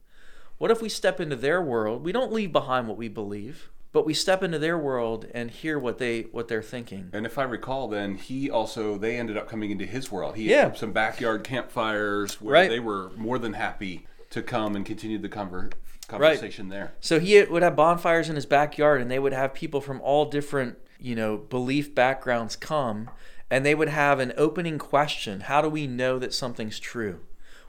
What 0.57 0.71
if 0.71 0.81
we 0.81 0.89
step 0.89 1.19
into 1.19 1.37
their 1.37 1.61
world? 1.61 2.03
We 2.03 2.11
don't 2.11 2.33
leave 2.33 2.51
behind 2.51 2.87
what 2.87 2.97
we 2.97 3.07
believe 3.07 3.69
but 3.93 4.05
we 4.05 4.13
step 4.13 4.41
into 4.41 4.57
their 4.57 4.77
world 4.77 5.27
and 5.33 5.51
hear 5.51 5.77
what 5.77 5.97
they 5.97 6.21
what 6.31 6.47
they're 6.47 6.61
thinking. 6.61 7.09
And 7.13 7.25
if 7.25 7.37
I 7.37 7.43
recall, 7.43 7.87
then 7.87 8.15
he 8.15 8.49
also 8.49 8.97
they 8.97 9.17
ended 9.17 9.37
up 9.37 9.49
coming 9.49 9.71
into 9.71 9.85
his 9.85 10.11
world. 10.11 10.35
He 10.35 10.49
yeah. 10.49 10.63
had 10.65 10.77
some 10.77 10.93
backyard 10.93 11.43
campfires 11.43 12.39
where 12.39 12.53
right. 12.53 12.69
they 12.69 12.79
were 12.79 13.11
more 13.15 13.37
than 13.37 13.53
happy 13.53 14.07
to 14.29 14.41
come 14.41 14.75
and 14.75 14.85
continue 14.85 15.17
the 15.17 15.29
conver- 15.29 15.73
conversation 16.07 16.69
right. 16.69 16.75
there. 16.75 16.93
So 17.01 17.19
he 17.19 17.43
would 17.43 17.63
have 17.63 17.75
bonfires 17.75 18.29
in 18.29 18.35
his 18.35 18.45
backyard, 18.45 19.01
and 19.01 19.11
they 19.11 19.19
would 19.19 19.33
have 19.33 19.53
people 19.53 19.81
from 19.81 19.99
all 20.01 20.25
different 20.25 20.77
you 20.99 21.15
know 21.15 21.37
belief 21.37 21.93
backgrounds 21.93 22.55
come, 22.55 23.09
and 23.49 23.65
they 23.65 23.75
would 23.75 23.89
have 23.89 24.19
an 24.19 24.33
opening 24.37 24.77
question: 24.77 25.41
How 25.41 25.61
do 25.61 25.67
we 25.67 25.85
know 25.85 26.17
that 26.17 26.33
something's 26.33 26.79
true? 26.79 27.19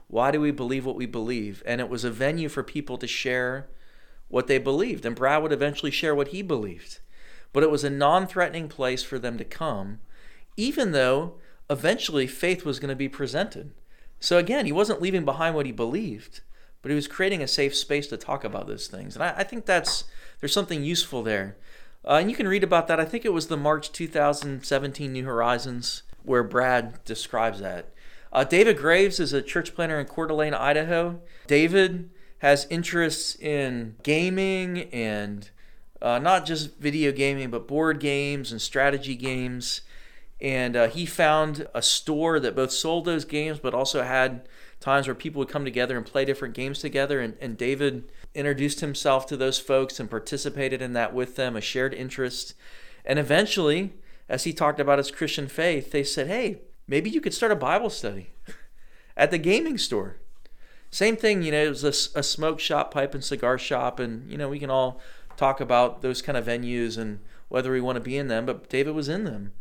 Why 0.07 0.31
do 0.31 0.39
we 0.39 0.51
believe 0.51 0.85
what 0.85 0.95
we 0.95 1.07
believe? 1.07 1.63
And 1.65 1.81
it 1.81 1.89
was 1.89 2.03
a 2.03 2.11
venue 2.11 2.47
for 2.47 2.61
people 2.61 2.97
to 2.99 3.07
share 3.07 3.67
what 4.33 4.47
they 4.47 4.57
believed, 4.57 5.05
and 5.05 5.15
Brad 5.15 5.43
would 5.43 5.51
eventually 5.51 5.91
share 5.91 6.15
what 6.15 6.29
he 6.29 6.41
believed. 6.41 6.97
But 7.53 7.61
it 7.61 7.69
was 7.69 7.83
a 7.83 7.89
non 7.91 8.25
threatening 8.25 8.67
place 8.67 9.03
for 9.03 9.19
them 9.19 9.37
to 9.37 9.43
come, 9.43 9.99
even 10.57 10.91
though 10.91 11.35
eventually 11.69 12.25
faith 12.25 12.65
was 12.65 12.79
going 12.79 12.89
to 12.89 12.95
be 12.95 13.07
presented. 13.07 13.73
So 14.19 14.39
again, 14.39 14.65
he 14.65 14.71
wasn't 14.71 15.03
leaving 15.03 15.23
behind 15.23 15.53
what 15.53 15.67
he 15.67 15.71
believed, 15.71 16.41
but 16.81 16.89
he 16.89 16.95
was 16.95 17.07
creating 17.07 17.43
a 17.43 17.47
safe 17.47 17.75
space 17.75 18.07
to 18.07 18.17
talk 18.17 18.43
about 18.43 18.65
those 18.65 18.87
things. 18.87 19.15
And 19.15 19.23
I, 19.23 19.35
I 19.37 19.43
think 19.43 19.67
that's 19.67 20.05
there's 20.39 20.51
something 20.51 20.83
useful 20.83 21.21
there. 21.21 21.55
Uh, 22.03 22.13
and 22.13 22.27
you 22.31 22.35
can 22.35 22.47
read 22.47 22.63
about 22.63 22.87
that. 22.87 22.99
I 22.99 23.05
think 23.05 23.25
it 23.25 23.33
was 23.33 23.47
the 23.47 23.55
March 23.55 23.91
2017 23.91 25.13
New 25.13 25.25
Horizons 25.25 26.01
where 26.23 26.43
Brad 26.43 27.03
describes 27.05 27.59
that. 27.59 27.93
Uh, 28.31 28.43
David 28.43 28.77
Graves 28.77 29.19
is 29.19 29.31
a 29.31 29.43
church 29.43 29.75
planter 29.75 29.99
in 29.99 30.07
Coeur 30.07 30.25
d'Alene, 30.25 30.55
Idaho. 30.55 31.21
David 31.45 32.09
has 32.43 32.67
interests 32.69 33.35
in 33.35 33.95
gaming 34.03 34.89
and 34.91 35.49
uh, 36.01 36.19
not 36.19 36.45
just 36.45 36.77
video 36.77 37.09
gaming, 37.13 37.49
but 37.49 37.69
board 37.69 38.01
games 38.01 38.51
and 38.51 38.61
strategy 38.61 39.15
games. 39.15 39.79
And 40.41 40.75
uh, 40.75 40.89
he 40.89 41.05
found 41.05 41.69
a 41.73 41.81
store 41.81 42.41
that 42.41 42.53
both 42.53 42.73
sold 42.73 43.05
those 43.05 43.23
games, 43.23 43.59
but 43.59 43.73
also 43.73 44.03
had 44.03 44.49
times 44.81 45.07
where 45.07 45.15
people 45.15 45.39
would 45.39 45.47
come 45.47 45.63
together 45.63 45.95
and 45.95 46.05
play 46.05 46.25
different 46.25 46.53
games 46.53 46.79
together. 46.79 47.21
And, 47.21 47.37
and 47.39 47.57
David 47.57 48.11
introduced 48.35 48.81
himself 48.81 49.25
to 49.27 49.37
those 49.37 49.57
folks 49.57 49.97
and 49.97 50.09
participated 50.09 50.81
in 50.81 50.91
that 50.91 51.13
with 51.13 51.37
them, 51.37 51.55
a 51.55 51.61
shared 51.61 51.93
interest. 51.93 52.55
And 53.05 53.17
eventually, 53.19 53.93
as 54.27 54.43
he 54.43 54.51
talked 54.51 54.81
about 54.81 54.97
his 54.97 55.11
Christian 55.11 55.47
faith, 55.47 55.91
they 55.91 56.03
said, 56.03 56.27
hey, 56.27 56.59
maybe 56.89 57.09
you 57.09 57.21
could 57.21 57.33
start 57.33 57.53
a 57.53 57.55
Bible 57.55 57.89
study 57.89 58.31
at 59.15 59.31
the 59.31 59.37
gaming 59.37 59.77
store. 59.77 60.17
Same 60.93 61.17
thing, 61.17 61.41
you 61.41 61.51
know, 61.51 61.63
it 61.63 61.69
was 61.69 61.83
a, 61.83 62.19
a 62.19 62.21
smoke 62.21 62.59
shop, 62.59 62.93
pipe 62.93 63.15
and 63.15 63.23
cigar 63.23 63.57
shop, 63.57 63.99
and, 63.99 64.29
you 64.29 64.37
know, 64.37 64.47
we 64.47 64.59
can 64.59 64.69
all 64.69 65.01
talk 65.35 65.59
about 65.59 66.03
those 66.03 66.21
kind 66.21 66.37
of 66.37 66.45
venues 66.45 66.99
and 66.99 67.19
whether 67.49 67.71
we 67.71 67.81
want 67.81 67.95
to 67.95 67.99
be 67.99 68.15
in 68.15 68.27
them, 68.27 68.45
but 68.45 68.69
David 68.69 68.93
was 68.93 69.09
in 69.09 69.23
them. 69.23 69.53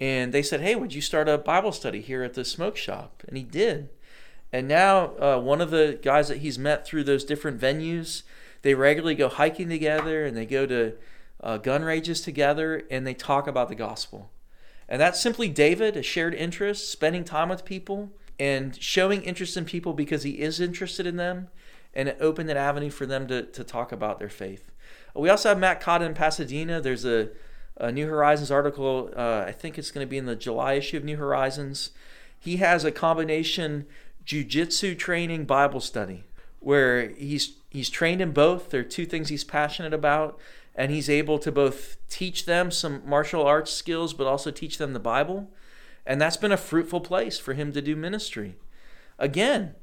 And 0.00 0.34
they 0.34 0.42
said, 0.42 0.62
Hey, 0.62 0.74
would 0.74 0.92
you 0.92 1.00
start 1.00 1.28
a 1.28 1.38
Bible 1.38 1.70
study 1.70 2.00
here 2.00 2.24
at 2.24 2.34
the 2.34 2.44
smoke 2.44 2.76
shop? 2.76 3.22
And 3.28 3.36
he 3.36 3.44
did. 3.44 3.88
And 4.52 4.66
now, 4.66 5.16
uh, 5.18 5.38
one 5.38 5.60
of 5.60 5.70
the 5.70 5.96
guys 6.02 6.26
that 6.26 6.38
he's 6.38 6.58
met 6.58 6.84
through 6.84 7.04
those 7.04 7.22
different 7.22 7.60
venues, 7.60 8.24
they 8.62 8.74
regularly 8.74 9.14
go 9.14 9.28
hiking 9.28 9.68
together 9.68 10.26
and 10.26 10.36
they 10.36 10.44
go 10.44 10.66
to 10.66 10.94
uh, 11.40 11.58
gun 11.58 11.84
ranges 11.84 12.20
together 12.20 12.82
and 12.90 13.06
they 13.06 13.14
talk 13.14 13.46
about 13.46 13.68
the 13.68 13.76
gospel. 13.76 14.32
And 14.88 15.00
that's 15.00 15.20
simply 15.20 15.48
David, 15.48 15.96
a 15.96 16.02
shared 16.02 16.34
interest, 16.34 16.90
spending 16.90 17.22
time 17.22 17.48
with 17.48 17.64
people 17.64 18.10
and 18.38 18.80
showing 18.80 19.22
interest 19.22 19.56
in 19.56 19.64
people 19.64 19.92
because 19.92 20.22
he 20.22 20.40
is 20.40 20.60
interested 20.60 21.06
in 21.06 21.16
them 21.16 21.48
and 21.94 22.08
it 22.08 22.16
opened 22.20 22.50
an 22.50 22.56
avenue 22.56 22.90
for 22.90 23.06
them 23.06 23.26
to, 23.28 23.42
to 23.42 23.62
talk 23.62 23.92
about 23.92 24.18
their 24.18 24.28
faith. 24.28 24.70
We 25.14 25.28
also 25.28 25.50
have 25.50 25.58
Matt 25.58 25.80
Cotta 25.80 26.04
in 26.04 26.14
Pasadena. 26.14 26.80
There's 26.80 27.04
a, 27.04 27.28
a 27.76 27.92
New 27.92 28.08
Horizons 28.08 28.50
article. 28.50 29.12
Uh, 29.16 29.44
I 29.46 29.52
think 29.52 29.78
it's 29.78 29.90
going 29.90 30.04
to 30.04 30.10
be 30.10 30.18
in 30.18 30.26
the 30.26 30.34
July 30.34 30.74
issue 30.74 30.96
of 30.96 31.04
New 31.04 31.16
Horizons. 31.16 31.90
He 32.38 32.56
has 32.56 32.84
a 32.84 32.90
combination 32.90 33.86
jujitsu 34.26 34.98
training 34.98 35.44
Bible 35.44 35.80
study 35.80 36.24
where 36.60 37.10
he's 37.10 37.56
he's 37.70 37.90
trained 37.90 38.20
in 38.20 38.32
both. 38.32 38.70
There 38.70 38.80
are 38.80 38.84
two 38.84 39.06
things 39.06 39.28
he's 39.28 39.44
passionate 39.44 39.94
about, 39.94 40.38
and 40.74 40.90
he's 40.90 41.08
able 41.08 41.38
to 41.38 41.52
both 41.52 41.96
teach 42.08 42.46
them 42.46 42.70
some 42.70 43.02
martial 43.06 43.44
arts 43.44 43.72
skills, 43.72 44.14
but 44.14 44.26
also 44.26 44.50
teach 44.50 44.78
them 44.78 44.92
the 44.92 45.00
Bible. 45.00 45.48
And 46.06 46.20
that's 46.20 46.36
been 46.36 46.52
a 46.52 46.56
fruitful 46.56 47.00
place 47.00 47.38
for 47.38 47.54
him 47.54 47.72
to 47.72 47.82
do 47.82 47.96
ministry. 47.96 48.56
Again, 49.18 49.74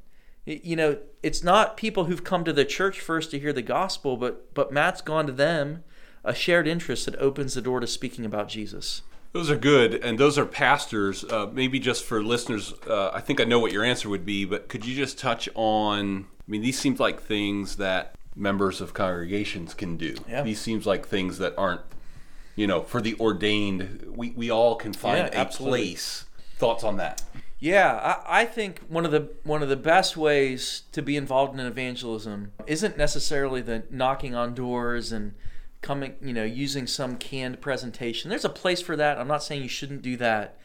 you 0.44 0.76
know, 0.76 0.98
it's 1.22 1.42
not 1.42 1.76
people 1.76 2.04
who've 2.04 2.24
come 2.24 2.44
to 2.44 2.52
the 2.52 2.64
church 2.64 3.00
first 3.00 3.30
to 3.30 3.38
hear 3.38 3.52
the 3.52 3.62
gospel, 3.62 4.16
but 4.16 4.52
but 4.54 4.72
Matt's 4.72 5.00
gone 5.00 5.26
to 5.26 5.32
them, 5.32 5.84
a 6.24 6.34
shared 6.34 6.66
interest 6.66 7.06
that 7.06 7.16
opens 7.16 7.54
the 7.54 7.62
door 7.62 7.80
to 7.80 7.86
speaking 7.86 8.24
about 8.24 8.48
Jesus. 8.48 9.02
Those 9.32 9.50
are 9.50 9.56
good, 9.56 9.94
and 9.94 10.18
those 10.18 10.36
are 10.38 10.44
pastors. 10.44 11.24
Uh, 11.24 11.48
maybe 11.52 11.78
just 11.78 12.04
for 12.04 12.22
listeners, 12.22 12.74
uh, 12.86 13.10
I 13.14 13.20
think 13.20 13.40
I 13.40 13.44
know 13.44 13.58
what 13.58 13.72
your 13.72 13.82
answer 13.82 14.08
would 14.10 14.26
be, 14.26 14.44
but 14.44 14.68
could 14.68 14.84
you 14.84 14.94
just 14.94 15.18
touch 15.18 15.48
on? 15.54 16.26
I 16.46 16.50
mean, 16.50 16.60
these 16.60 16.78
seem 16.78 16.96
like 16.96 17.22
things 17.22 17.76
that 17.76 18.14
members 18.36 18.80
of 18.80 18.92
congregations 18.92 19.74
can 19.74 19.96
do. 19.96 20.16
Yeah. 20.28 20.42
These 20.42 20.60
seems 20.60 20.86
like 20.86 21.06
things 21.06 21.38
that 21.38 21.54
aren't, 21.56 21.80
you 22.56 22.66
know, 22.66 22.82
for 22.82 23.00
the 23.00 23.14
ordained. 23.18 24.04
We 24.14 24.30
we 24.30 24.50
all 24.50 24.76
can 24.76 24.92
find 24.92 25.30
Yeah, 25.32 25.42
a 25.42 25.46
place. 25.46 26.26
Thoughts 26.58 26.84
on 26.84 26.96
that? 26.98 27.22
Yeah, 27.58 28.18
I, 28.26 28.42
I 28.42 28.44
think 28.44 28.80
one 28.88 29.04
of 29.04 29.12
the 29.12 29.30
one 29.44 29.62
of 29.62 29.68
the 29.68 29.76
best 29.76 30.16
ways 30.16 30.82
to 30.92 31.00
be 31.00 31.16
involved 31.16 31.58
in 31.58 31.64
evangelism 31.64 32.52
isn't 32.66 32.96
necessarily 32.96 33.62
the 33.62 33.84
knocking 33.90 34.34
on 34.34 34.54
doors 34.54 35.12
and 35.12 35.34
coming, 35.80 36.14
you 36.20 36.32
know, 36.32 36.44
using 36.44 36.86
some 36.86 37.16
canned 37.16 37.60
presentation. 37.60 38.30
There's 38.30 38.44
a 38.44 38.48
place 38.48 38.80
for 38.80 38.96
that. 38.96 39.18
I'm 39.18 39.28
not 39.28 39.42
saying 39.42 39.62
you 39.62 39.68
shouldn't 39.68 40.02
do 40.02 40.16
that. 40.16 40.58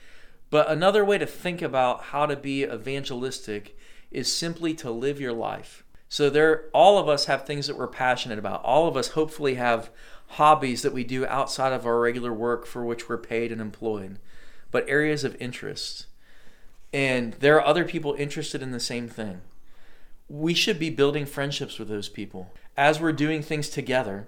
But 0.49 0.69
another 0.69 1.03
way 1.03 1.17
to 1.17 1.25
think 1.25 1.61
about 1.61 2.05
how 2.05 2.25
to 2.25 2.35
be 2.35 2.63
evangelistic 2.63 3.77
is 4.11 4.31
simply 4.31 4.73
to 4.75 4.89
live 4.89 5.19
your 5.19 5.33
life. 5.33 5.83
So 6.09 6.29
there 6.29 6.65
all 6.73 6.97
of 6.97 7.09
us 7.09 7.25
have 7.25 7.45
things 7.45 7.67
that 7.67 7.77
we're 7.77 7.87
passionate 7.87 8.39
about. 8.39 8.63
All 8.63 8.87
of 8.87 8.95
us 8.95 9.09
hopefully 9.09 9.55
have 9.55 9.89
hobbies 10.31 10.81
that 10.81 10.93
we 10.93 11.03
do 11.03 11.25
outside 11.25 11.73
of 11.73 11.85
our 11.85 11.99
regular 11.99 12.33
work 12.33 12.65
for 12.65 12.85
which 12.85 13.07
we're 13.07 13.17
paid 13.17 13.51
and 13.51 13.61
employed, 13.61 14.19
but 14.71 14.87
areas 14.87 15.23
of 15.23 15.35
interest 15.39 16.07
and 16.93 17.33
there 17.33 17.55
are 17.57 17.65
other 17.65 17.83
people 17.83 18.15
interested 18.17 18.61
in 18.61 18.71
the 18.71 18.79
same 18.79 19.07
thing. 19.07 19.41
We 20.29 20.53
should 20.53 20.79
be 20.79 20.89
building 20.89 21.25
friendships 21.25 21.79
with 21.79 21.89
those 21.89 22.09
people 22.09 22.51
as 22.75 22.99
we're 22.99 23.13
doing 23.13 23.41
things 23.41 23.69
together. 23.69 24.27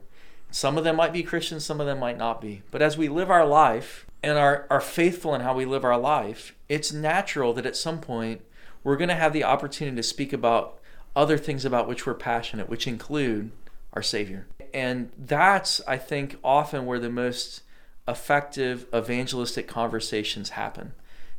Some 0.51 0.77
of 0.77 0.83
them 0.83 0.95
might 0.95 1.13
be 1.13 1.23
Christians, 1.23 1.65
some 1.65 1.79
of 1.79 1.87
them 1.87 1.99
might 1.99 2.17
not 2.17 2.41
be. 2.41 2.63
But 2.71 2.81
as 2.81 2.97
we 2.97 3.07
live 3.07 3.29
our 3.29 3.45
life 3.45 4.07
and 4.23 4.37
are, 4.37 4.65
are 4.69 4.81
faithful 4.81 5.35
in 5.35 5.41
how 5.41 5.53
we 5.53 5.65
live 5.65 5.85
our 5.85 5.97
life, 5.97 6.55
it's 6.67 6.91
natural 6.91 7.53
that 7.53 7.65
at 7.65 7.75
some 7.75 7.99
point 8.01 8.41
we're 8.83 8.97
going 8.97 9.09
to 9.09 9.15
have 9.15 9.33
the 9.33 9.43
opportunity 9.43 9.97
to 9.97 10.03
speak 10.03 10.33
about 10.33 10.79
other 11.15 11.37
things 11.37 11.65
about 11.65 11.87
which 11.87 12.05
we're 12.05 12.13
passionate, 12.13 12.69
which 12.69 12.87
include 12.87 13.51
our 13.93 14.01
Savior. 14.01 14.47
And 14.73 15.11
that's, 15.17 15.81
I 15.87 15.97
think, 15.97 16.37
often 16.43 16.85
where 16.85 16.99
the 16.99 17.09
most 17.09 17.63
effective 18.07 18.87
evangelistic 18.93 19.67
conversations 19.67 20.49
happen 20.49 20.93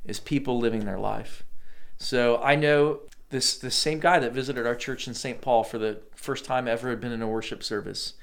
is 0.05 0.21
people 0.21 0.59
living 0.59 0.85
their 0.85 0.99
life. 0.99 1.45
So 1.99 2.41
I 2.43 2.55
know 2.55 3.01
this 3.31 3.57
the 3.57 3.71
same 3.71 4.01
guy 4.01 4.19
that 4.19 4.33
visited 4.33 4.67
our 4.67 4.75
church 4.75 5.07
in 5.07 5.15
St. 5.15 5.41
Paul 5.41 5.65
for 5.65 5.79
the 5.79 6.01
first 6.15 6.45
time 6.45 6.67
ever 6.67 6.91
had 6.91 7.01
been 7.01 7.13
in 7.13 7.23
a 7.23 7.29
worship 7.29 7.63
service. 7.63 8.15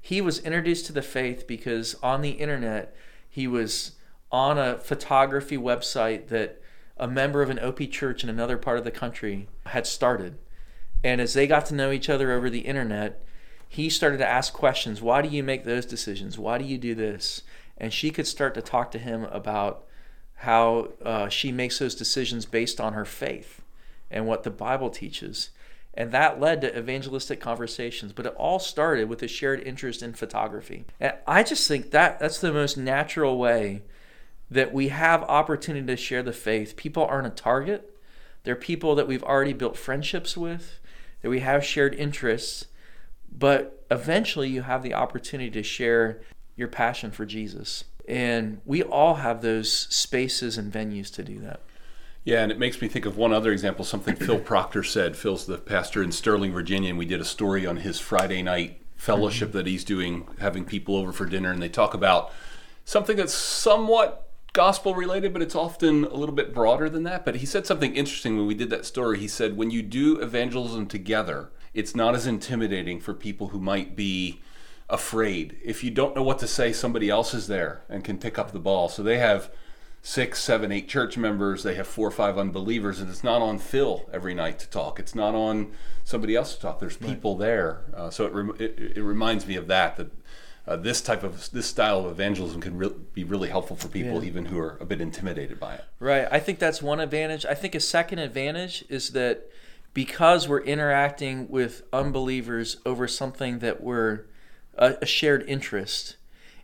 He 0.00 0.20
was 0.20 0.38
introduced 0.40 0.86
to 0.86 0.92
the 0.92 1.02
faith 1.02 1.46
because 1.46 1.96
on 2.02 2.22
the 2.22 2.30
internet 2.30 2.94
he 3.28 3.46
was 3.46 3.92
on 4.30 4.58
a 4.58 4.78
photography 4.78 5.56
website 5.56 6.28
that 6.28 6.60
a 6.96 7.08
member 7.08 7.42
of 7.42 7.50
an 7.50 7.58
OP 7.58 7.80
church 7.90 8.22
in 8.22 8.30
another 8.30 8.56
part 8.56 8.78
of 8.78 8.84
the 8.84 8.90
country 8.90 9.48
had 9.66 9.86
started. 9.86 10.38
And 11.02 11.20
as 11.20 11.34
they 11.34 11.46
got 11.46 11.66
to 11.66 11.74
know 11.74 11.90
each 11.90 12.08
other 12.08 12.32
over 12.32 12.48
the 12.48 12.60
internet, 12.60 13.22
he 13.74 13.90
started 13.90 14.18
to 14.18 14.28
ask 14.28 14.52
questions. 14.52 15.02
Why 15.02 15.20
do 15.20 15.28
you 15.28 15.42
make 15.42 15.64
those 15.64 15.84
decisions? 15.84 16.38
Why 16.38 16.58
do 16.58 16.64
you 16.64 16.78
do 16.78 16.94
this? 16.94 17.42
And 17.76 17.92
she 17.92 18.10
could 18.10 18.26
start 18.26 18.54
to 18.54 18.62
talk 18.62 18.92
to 18.92 18.98
him 18.98 19.24
about 19.24 19.84
how 20.36 20.90
uh, 21.04 21.28
she 21.28 21.50
makes 21.50 21.78
those 21.78 21.94
decisions 21.94 22.46
based 22.46 22.80
on 22.80 22.92
her 22.92 23.04
faith 23.04 23.62
and 24.10 24.26
what 24.26 24.44
the 24.44 24.50
Bible 24.50 24.90
teaches. 24.90 25.50
And 25.92 26.12
that 26.12 26.40
led 26.40 26.60
to 26.60 26.78
evangelistic 26.78 27.40
conversations. 27.40 28.12
But 28.12 28.26
it 28.26 28.34
all 28.36 28.60
started 28.60 29.08
with 29.08 29.22
a 29.22 29.28
shared 29.28 29.60
interest 29.60 30.02
in 30.02 30.12
photography. 30.12 30.84
And 31.00 31.14
I 31.26 31.42
just 31.42 31.66
think 31.66 31.90
that 31.90 32.20
that's 32.20 32.40
the 32.40 32.52
most 32.52 32.76
natural 32.76 33.38
way 33.38 33.82
that 34.50 34.72
we 34.72 34.88
have 34.88 35.22
opportunity 35.24 35.86
to 35.86 35.96
share 35.96 36.22
the 36.22 36.32
faith. 36.32 36.76
People 36.76 37.04
aren't 37.04 37.26
a 37.26 37.30
target. 37.30 37.96
They're 38.44 38.54
people 38.54 38.94
that 38.94 39.08
we've 39.08 39.24
already 39.24 39.52
built 39.52 39.76
friendships 39.76 40.36
with, 40.36 40.78
that 41.22 41.30
we 41.30 41.40
have 41.40 41.64
shared 41.64 41.94
interests. 41.94 42.66
But 43.36 43.84
eventually 43.90 44.48
you 44.48 44.62
have 44.62 44.82
the 44.82 44.94
opportunity 44.94 45.50
to 45.50 45.62
share 45.62 46.22
your 46.56 46.68
passion 46.68 47.10
for 47.10 47.26
Jesus. 47.26 47.84
And 48.08 48.60
we 48.64 48.82
all 48.82 49.16
have 49.16 49.42
those 49.42 49.72
spaces 49.72 50.56
and 50.58 50.72
venues 50.72 51.12
to 51.14 51.22
do 51.22 51.40
that. 51.40 51.60
Yeah, 52.24 52.42
and 52.42 52.50
it 52.50 52.58
makes 52.58 52.80
me 52.80 52.88
think 52.88 53.04
of 53.04 53.18
one 53.18 53.32
other 53.32 53.52
example, 53.52 53.84
something 53.84 54.16
Phil 54.16 54.38
Proctor 54.38 54.82
said. 54.82 55.16
Phil's 55.16 55.46
the 55.46 55.58
pastor 55.58 56.02
in 56.02 56.10
Sterling, 56.10 56.52
Virginia, 56.52 56.90
and 56.90 56.98
we 56.98 57.04
did 57.04 57.20
a 57.20 57.24
story 57.24 57.66
on 57.66 57.78
his 57.78 58.00
Friday 58.00 58.42
night 58.42 58.80
fellowship 58.96 59.48
mm-hmm. 59.48 59.58
that 59.58 59.66
he's 59.66 59.84
doing, 59.84 60.26
having 60.38 60.64
people 60.64 60.96
over 60.96 61.12
for 61.12 61.26
dinner, 61.26 61.50
and 61.50 61.62
they 61.62 61.68
talk 61.68 61.92
about 61.92 62.32
something 62.86 63.16
that's 63.16 63.34
somewhat 63.34 64.30
gospel 64.54 64.94
related, 64.94 65.32
but 65.34 65.42
it's 65.42 65.54
often 65.54 66.04
a 66.04 66.14
little 66.14 66.34
bit 66.34 66.54
broader 66.54 66.88
than 66.88 67.02
that. 67.02 67.24
But 67.24 67.36
he 67.36 67.46
said 67.46 67.66
something 67.66 67.94
interesting 67.94 68.38
when 68.38 68.46
we 68.46 68.54
did 68.54 68.70
that 68.70 68.86
story. 68.86 69.18
He 69.18 69.28
said, 69.28 69.56
when 69.56 69.70
you 69.70 69.82
do 69.82 70.18
evangelism 70.20 70.86
together, 70.86 71.50
it's 71.74 71.94
not 71.94 72.14
as 72.14 72.26
intimidating 72.26 73.00
for 73.00 73.12
people 73.14 73.48
who 73.48 73.60
might 73.60 73.94
be 73.96 74.40
afraid. 74.88 75.56
If 75.64 75.82
you 75.82 75.90
don't 75.90 76.14
know 76.14 76.22
what 76.22 76.38
to 76.40 76.46
say, 76.46 76.72
somebody 76.72 77.10
else 77.10 77.34
is 77.34 77.46
there 77.48 77.82
and 77.88 78.04
can 78.04 78.18
pick 78.18 78.38
up 78.38 78.52
the 78.52 78.58
ball. 78.60 78.88
So 78.88 79.02
they 79.02 79.18
have 79.18 79.50
six, 80.02 80.38
seven, 80.38 80.70
eight 80.70 80.88
church 80.88 81.16
members. 81.16 81.62
They 81.62 81.74
have 81.74 81.86
four 81.86 82.06
or 82.06 82.10
five 82.10 82.36
unbelievers, 82.38 83.00
and 83.00 83.08
it's 83.10 83.24
not 83.24 83.40
on 83.42 83.58
Phil 83.58 84.08
every 84.12 84.34
night 84.34 84.58
to 84.60 84.68
talk. 84.68 85.00
It's 85.00 85.14
not 85.14 85.34
on 85.34 85.72
somebody 86.04 86.36
else 86.36 86.54
to 86.54 86.60
talk. 86.60 86.78
There's 86.78 86.96
people 86.96 87.36
there. 87.36 87.80
Uh, 87.94 88.10
so 88.10 88.26
it, 88.26 88.32
rem- 88.32 88.56
it 88.58 88.78
it 88.96 89.02
reminds 89.02 89.46
me 89.46 89.56
of 89.56 89.66
that. 89.68 89.96
That 89.96 90.10
uh, 90.66 90.76
this 90.76 91.00
type 91.00 91.22
of 91.22 91.50
this 91.50 91.66
style 91.66 92.00
of 92.04 92.06
evangelism 92.12 92.60
can 92.60 92.76
re- 92.76 92.92
be 93.14 93.24
really 93.24 93.48
helpful 93.48 93.76
for 93.76 93.88
people, 93.88 94.20
Yeah. 94.22 94.28
even 94.28 94.46
who 94.46 94.58
are 94.58 94.76
a 94.80 94.84
bit 94.84 95.00
intimidated 95.00 95.58
by 95.58 95.74
it. 95.76 95.84
Right. 95.98 96.28
I 96.30 96.38
think 96.38 96.58
that's 96.58 96.82
one 96.82 97.00
advantage. 97.00 97.44
I 97.46 97.54
think 97.54 97.74
a 97.74 97.80
second 97.80 98.18
advantage 98.18 98.84
is 98.90 99.10
that 99.10 99.50
because 99.94 100.48
we're 100.48 100.60
interacting 100.60 101.48
with 101.48 101.82
unbelievers 101.92 102.78
over 102.84 103.06
something 103.06 103.60
that 103.60 103.82
we're 103.82 104.26
a, 104.76 104.96
a 105.00 105.06
shared 105.06 105.44
interest, 105.48 106.16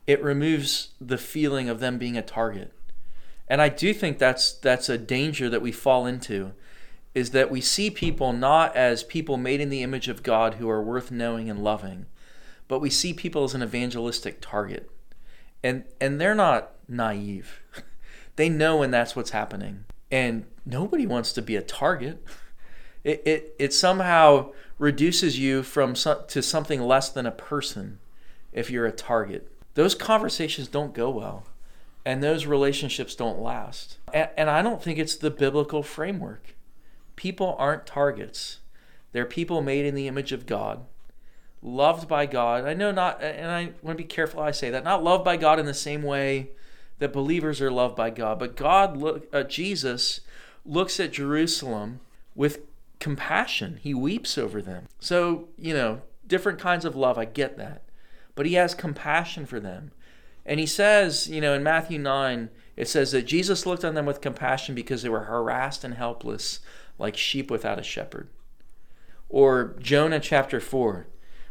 it 0.06 0.22
removes 0.22 0.88
the 1.00 1.18
feeling 1.18 1.68
of 1.68 1.78
them 1.80 1.96
being 1.96 2.16
a 2.16 2.22
target. 2.22 2.72
And 3.48 3.62
I 3.62 3.68
do 3.68 3.94
think 3.94 4.18
that's 4.18 4.52
that's 4.52 4.88
a 4.88 4.98
danger 4.98 5.48
that 5.48 5.62
we 5.62 5.72
fall 5.72 6.06
into 6.06 6.52
is 7.14 7.30
that 7.30 7.50
we 7.50 7.60
see 7.60 7.90
people 7.90 8.32
not 8.32 8.74
as 8.76 9.02
people 9.02 9.36
made 9.36 9.60
in 9.60 9.68
the 9.68 9.82
image 9.82 10.06
of 10.06 10.22
God 10.22 10.54
who 10.54 10.68
are 10.68 10.82
worth 10.82 11.10
knowing 11.10 11.50
and 11.50 11.62
loving, 11.64 12.06
but 12.68 12.78
we 12.78 12.90
see 12.90 13.12
people 13.12 13.42
as 13.42 13.54
an 13.54 13.62
evangelistic 13.62 14.40
target. 14.40 14.88
And 15.62 15.84
and 16.00 16.20
they're 16.20 16.34
not 16.34 16.72
naive. 16.88 17.60
they 18.36 18.48
know 18.48 18.76
when 18.76 18.90
that's 18.90 19.16
what's 19.16 19.30
happening. 19.30 19.84
And 20.10 20.46
nobody 20.64 21.06
wants 21.06 21.32
to 21.34 21.42
be 21.42 21.56
a 21.56 21.62
target. 21.62 22.24
It 23.04 23.22
it, 23.24 23.54
it 23.58 23.72
somehow 23.72 24.52
reduces 24.78 25.38
you 25.38 25.62
from 25.62 25.94
some, 25.94 26.18
to 26.28 26.42
something 26.42 26.80
less 26.80 27.10
than 27.10 27.26
a 27.26 27.30
person 27.30 27.98
if 28.52 28.70
you're 28.70 28.86
a 28.86 28.92
target. 28.92 29.50
Those 29.74 29.94
conversations 29.94 30.68
don't 30.68 30.94
go 30.94 31.10
well 31.10 31.44
and 32.04 32.22
those 32.22 32.46
relationships 32.46 33.14
don't 33.14 33.40
last. 33.40 33.98
And, 34.12 34.30
and 34.36 34.50
I 34.50 34.62
don't 34.62 34.82
think 34.82 34.98
it's 34.98 35.16
the 35.16 35.30
biblical 35.30 35.82
framework. 35.82 36.54
People 37.16 37.54
aren't 37.58 37.86
targets. 37.86 38.60
They're 39.12 39.26
people 39.26 39.60
made 39.60 39.84
in 39.84 39.94
the 39.94 40.08
image 40.08 40.32
of 40.32 40.46
God, 40.46 40.86
loved 41.62 42.08
by 42.08 42.26
God. 42.26 42.64
I 42.64 42.74
know 42.74 42.90
not, 42.90 43.22
and 43.22 43.50
I 43.50 43.72
want 43.82 43.98
to 43.98 44.02
be 44.02 44.08
careful 44.08 44.40
I 44.40 44.52
say 44.52 44.70
that, 44.70 44.84
not 44.84 45.04
loved 45.04 45.24
by 45.24 45.36
God 45.36 45.58
in 45.58 45.66
the 45.66 45.74
same 45.74 46.02
way 46.02 46.50
that 46.98 47.12
believers 47.12 47.60
are 47.60 47.70
loved 47.70 47.96
by 47.96 48.10
God, 48.10 48.38
but 48.38 48.56
God, 48.56 48.96
look, 48.96 49.26
uh, 49.32 49.42
Jesus 49.42 50.20
looks 50.64 51.00
at 51.00 51.12
Jerusalem 51.12 52.00
with 52.34 52.60
compassion. 53.00 53.80
He 53.82 53.94
weeps 53.94 54.38
over 54.38 54.62
them. 54.62 54.86
So, 55.00 55.48
you 55.58 55.74
know, 55.74 56.02
different 56.26 56.60
kinds 56.60 56.84
of 56.84 56.94
love, 56.94 57.18
I 57.18 57.24
get 57.24 57.56
that. 57.58 57.82
But 58.34 58.46
he 58.46 58.54
has 58.54 58.74
compassion 58.74 59.46
for 59.46 59.58
them. 59.58 59.90
And 60.46 60.60
he 60.60 60.66
says, 60.66 61.28
you 61.28 61.40
know, 61.40 61.54
in 61.54 61.62
Matthew 61.62 61.98
9, 61.98 62.50
it 62.76 62.88
says 62.88 63.12
that 63.12 63.26
Jesus 63.26 63.66
looked 63.66 63.84
on 63.84 63.94
them 63.94 64.06
with 64.06 64.20
compassion 64.20 64.74
because 64.74 65.02
they 65.02 65.08
were 65.08 65.24
harassed 65.24 65.84
and 65.84 65.94
helpless, 65.94 66.60
like 66.98 67.16
sheep 67.16 67.50
without 67.50 67.78
a 67.78 67.82
shepherd. 67.82 68.28
Or 69.28 69.76
Jonah 69.78 70.20
chapter 70.20 70.60
4, 70.60 71.06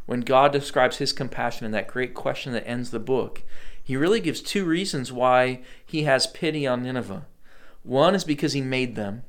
when 0.06 0.22
God 0.22 0.52
describes 0.52 0.98
his 0.98 1.14
compassion 1.14 1.66
in 1.66 1.72
that 1.72 1.88
great 1.88 2.14
question 2.14 2.54
that 2.54 2.68
ends 2.68 2.92
the 2.92 3.00
book, 3.00 3.44
he 3.84 3.96
really 3.96 4.20
gives 4.20 4.42
two 4.42 4.66
reasons 4.66 5.12
why 5.12 5.62
he 5.86 6.04
has 6.04 6.28
pity 6.28 6.66
on 6.68 6.84
Nineveh. 6.84 7.26
One 7.84 8.16
is 8.16 8.24
because 8.24 8.54
he 8.54 8.62
made 8.62 8.96
them, 8.96 9.24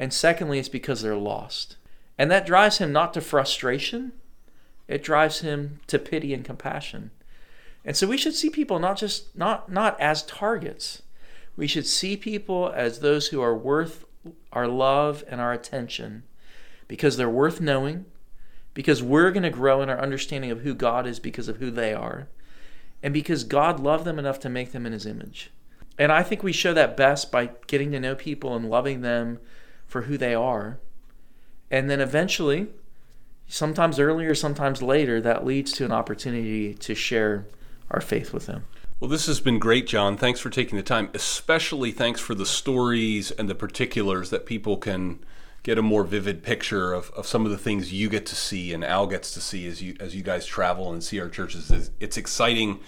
and 0.00 0.14
secondly, 0.14 0.58
it's 0.58 0.70
because 0.70 1.02
they're 1.02 1.14
lost. 1.14 1.76
And 2.16 2.30
that 2.30 2.46
drives 2.46 2.78
him 2.78 2.90
not 2.90 3.12
to 3.14 3.20
frustration, 3.20 4.12
it 4.88 5.04
drives 5.04 5.40
him 5.40 5.80
to 5.88 5.98
pity 5.98 6.32
and 6.32 6.42
compassion. 6.42 7.10
And 7.84 7.94
so 7.94 8.06
we 8.06 8.16
should 8.16 8.34
see 8.34 8.48
people 8.48 8.78
not 8.78 8.96
just 8.96 9.36
not 9.36 9.70
not 9.70 10.00
as 10.00 10.22
targets. 10.24 11.02
We 11.54 11.66
should 11.66 11.86
see 11.86 12.16
people 12.16 12.72
as 12.74 13.00
those 13.00 13.28
who 13.28 13.42
are 13.42 13.54
worth 13.54 14.06
our 14.52 14.66
love 14.66 15.22
and 15.28 15.40
our 15.40 15.52
attention 15.52 16.22
because 16.88 17.16
they're 17.16 17.28
worth 17.28 17.60
knowing, 17.60 18.06
because 18.72 19.02
we're 19.02 19.30
going 19.30 19.42
to 19.42 19.50
grow 19.50 19.82
in 19.82 19.90
our 19.90 20.00
understanding 20.00 20.50
of 20.50 20.62
who 20.62 20.74
God 20.74 21.06
is 21.06 21.20
because 21.20 21.48
of 21.48 21.58
who 21.58 21.70
they 21.70 21.92
are, 21.92 22.28
and 23.02 23.12
because 23.12 23.44
God 23.44 23.78
loved 23.78 24.06
them 24.06 24.18
enough 24.18 24.40
to 24.40 24.48
make 24.48 24.72
them 24.72 24.86
in 24.86 24.92
his 24.92 25.06
image. 25.06 25.50
And 25.98 26.10
I 26.10 26.22
think 26.22 26.42
we 26.42 26.52
show 26.52 26.72
that 26.72 26.96
best 26.96 27.30
by 27.30 27.50
getting 27.66 27.92
to 27.92 28.00
know 28.00 28.14
people 28.14 28.56
and 28.56 28.70
loving 28.70 29.02
them 29.02 29.38
for 29.90 30.02
who 30.02 30.16
they 30.16 30.34
are. 30.34 30.78
And 31.70 31.90
then 31.90 32.00
eventually, 32.00 32.68
sometimes 33.48 33.98
earlier, 33.98 34.34
sometimes 34.34 34.82
later, 34.82 35.20
that 35.20 35.44
leads 35.44 35.72
to 35.72 35.84
an 35.84 35.92
opportunity 35.92 36.74
to 36.74 36.94
share 36.94 37.46
our 37.90 38.00
faith 38.00 38.32
with 38.32 38.46
them. 38.46 38.64
Well, 39.00 39.10
this 39.10 39.26
has 39.26 39.40
been 39.40 39.58
great, 39.58 39.86
John. 39.88 40.16
Thanks 40.16 40.38
for 40.38 40.48
taking 40.48 40.76
the 40.76 40.84
time. 40.84 41.10
Especially 41.12 41.90
thanks 41.90 42.20
for 42.20 42.34
the 42.34 42.46
stories 42.46 43.32
and 43.32 43.48
the 43.48 43.54
particulars 43.54 44.30
that 44.30 44.46
people 44.46 44.76
can 44.76 45.18
get 45.62 45.76
a 45.76 45.82
more 45.82 46.04
vivid 46.04 46.42
picture 46.42 46.92
of, 46.92 47.10
of 47.10 47.26
some 47.26 47.44
of 47.44 47.50
the 47.50 47.58
things 47.58 47.92
you 47.92 48.08
get 48.08 48.26
to 48.26 48.36
see 48.36 48.72
and 48.72 48.84
Al 48.84 49.06
gets 49.06 49.34
to 49.34 49.40
see 49.40 49.66
as 49.66 49.82
you 49.82 49.94
as 50.00 50.14
you 50.14 50.22
guys 50.22 50.46
travel 50.46 50.92
and 50.92 51.02
see 51.02 51.20
our 51.20 51.28
churches. 51.28 51.70
It's, 51.70 51.90
it's 52.00 52.16
exciting 52.16 52.80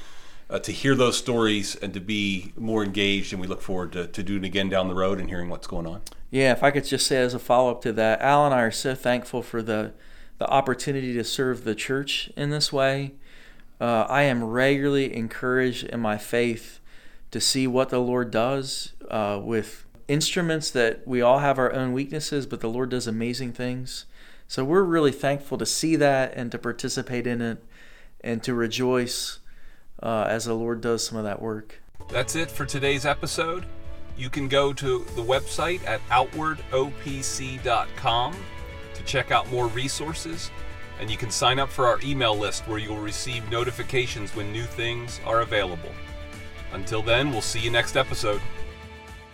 uh, 0.53 0.59
to 0.59 0.71
hear 0.71 0.95
those 0.95 1.17
stories 1.17 1.75
and 1.77 1.95
to 1.95 2.01
be 2.01 2.53
more 2.57 2.85
engaged, 2.85 3.33
and 3.33 3.41
we 3.41 3.49
look 3.49 3.62
forward 3.62 3.91
to, 3.93 4.07
to 4.07 4.23
doing 4.23 4.45
it 4.45 4.49
again 4.49 4.69
down 4.69 4.87
the 4.87 4.95
road 4.95 5.19
and 5.19 5.31
hearing 5.31 5.49
what's 5.49 5.67
going 5.67 5.87
on. 5.87 6.03
Yeah, 6.31 6.53
if 6.53 6.62
I 6.62 6.71
could 6.71 6.85
just 6.85 7.07
say 7.07 7.17
as 7.17 7.33
a 7.33 7.38
follow 7.38 7.71
up 7.71 7.81
to 7.83 7.93
that, 7.95 8.21
Al 8.21 8.45
and 8.45 8.55
I 8.55 8.61
are 8.61 8.71
so 8.71 8.95
thankful 8.95 9.43
for 9.43 9.62
the 9.62 9.93
the 10.38 10.49
opportunity 10.49 11.15
to 11.15 11.23
serve 11.23 11.62
the 11.62 11.75
church 11.75 12.31
in 12.37 12.51
this 12.51 12.73
way. 12.73 13.12
Uh, 13.81 14.07
I 14.09 14.23
am 14.23 14.43
regularly 14.43 15.15
encouraged 15.15 15.85
in 15.85 16.01
my 16.01 16.19
faith 16.19 16.81
to 17.31 17.41
see 17.41 17.69
what 17.69 17.91
the 17.91 18.01
Lord 18.01 18.33
does 18.33 18.93
uh, 19.09 19.41
with 19.41 19.85
instruments 20.09 20.69
that 20.73 21.07
we 21.07 21.23
all 21.23 21.38
have 21.38 21.59
our 21.59 21.73
own 21.73 21.93
weaknesses, 21.93 22.47
but 22.47 22.61
the 22.61 22.69
Lord 22.69 22.91
does 22.91 23.07
amazing 23.07 23.53
things. 23.53 24.07
So 24.49 24.65
we're 24.65 24.83
really 24.83 25.12
thankful 25.12 25.59
to 25.59 25.67
see 25.67 25.95
that 25.97 26.35
and 26.35 26.51
to 26.51 26.59
participate 26.59 27.27
in 27.27 27.41
it 27.41 27.62
and 28.21 28.43
to 28.43 28.53
rejoice 28.53 29.38
uh, 30.03 30.27
as 30.29 30.45
the 30.45 30.55
Lord 30.55 30.81
does 30.81 31.07
some 31.07 31.19
of 31.19 31.25
that 31.25 31.41
work. 31.41 31.81
That's 32.09 32.35
it 32.37 32.51
for 32.51 32.67
today's 32.67 33.07
episode. 33.07 33.65
You 34.17 34.29
can 34.29 34.49
go 34.49 34.73
to 34.75 35.07
the 35.17 35.23
website 35.23 35.87
at 35.87 36.07
outwardopc.com 36.09 38.37
to 38.95 39.03
check 39.05 39.31
out 39.31 39.51
more 39.51 39.69
resources, 39.69 40.51
and 41.01 41.11
you 41.11 41.17
can 41.17 41.31
sign 41.31 41.59
up 41.59 41.71
for 41.71 41.87
our 41.87 41.99
email 42.03 42.37
list 42.37 42.69
where 42.69 42.79
you'll 42.79 42.99
receive 42.99 43.51
notifications 43.51 44.37
when 44.37 44.53
new 44.53 44.65
things 44.65 45.19
are 45.25 45.41
available. 45.41 45.88
Until 46.73 47.01
then, 47.03 47.31
we'll 47.31 47.41
see 47.41 47.61
you 47.61 47.71
next 47.71 47.97
episode. 47.97 48.43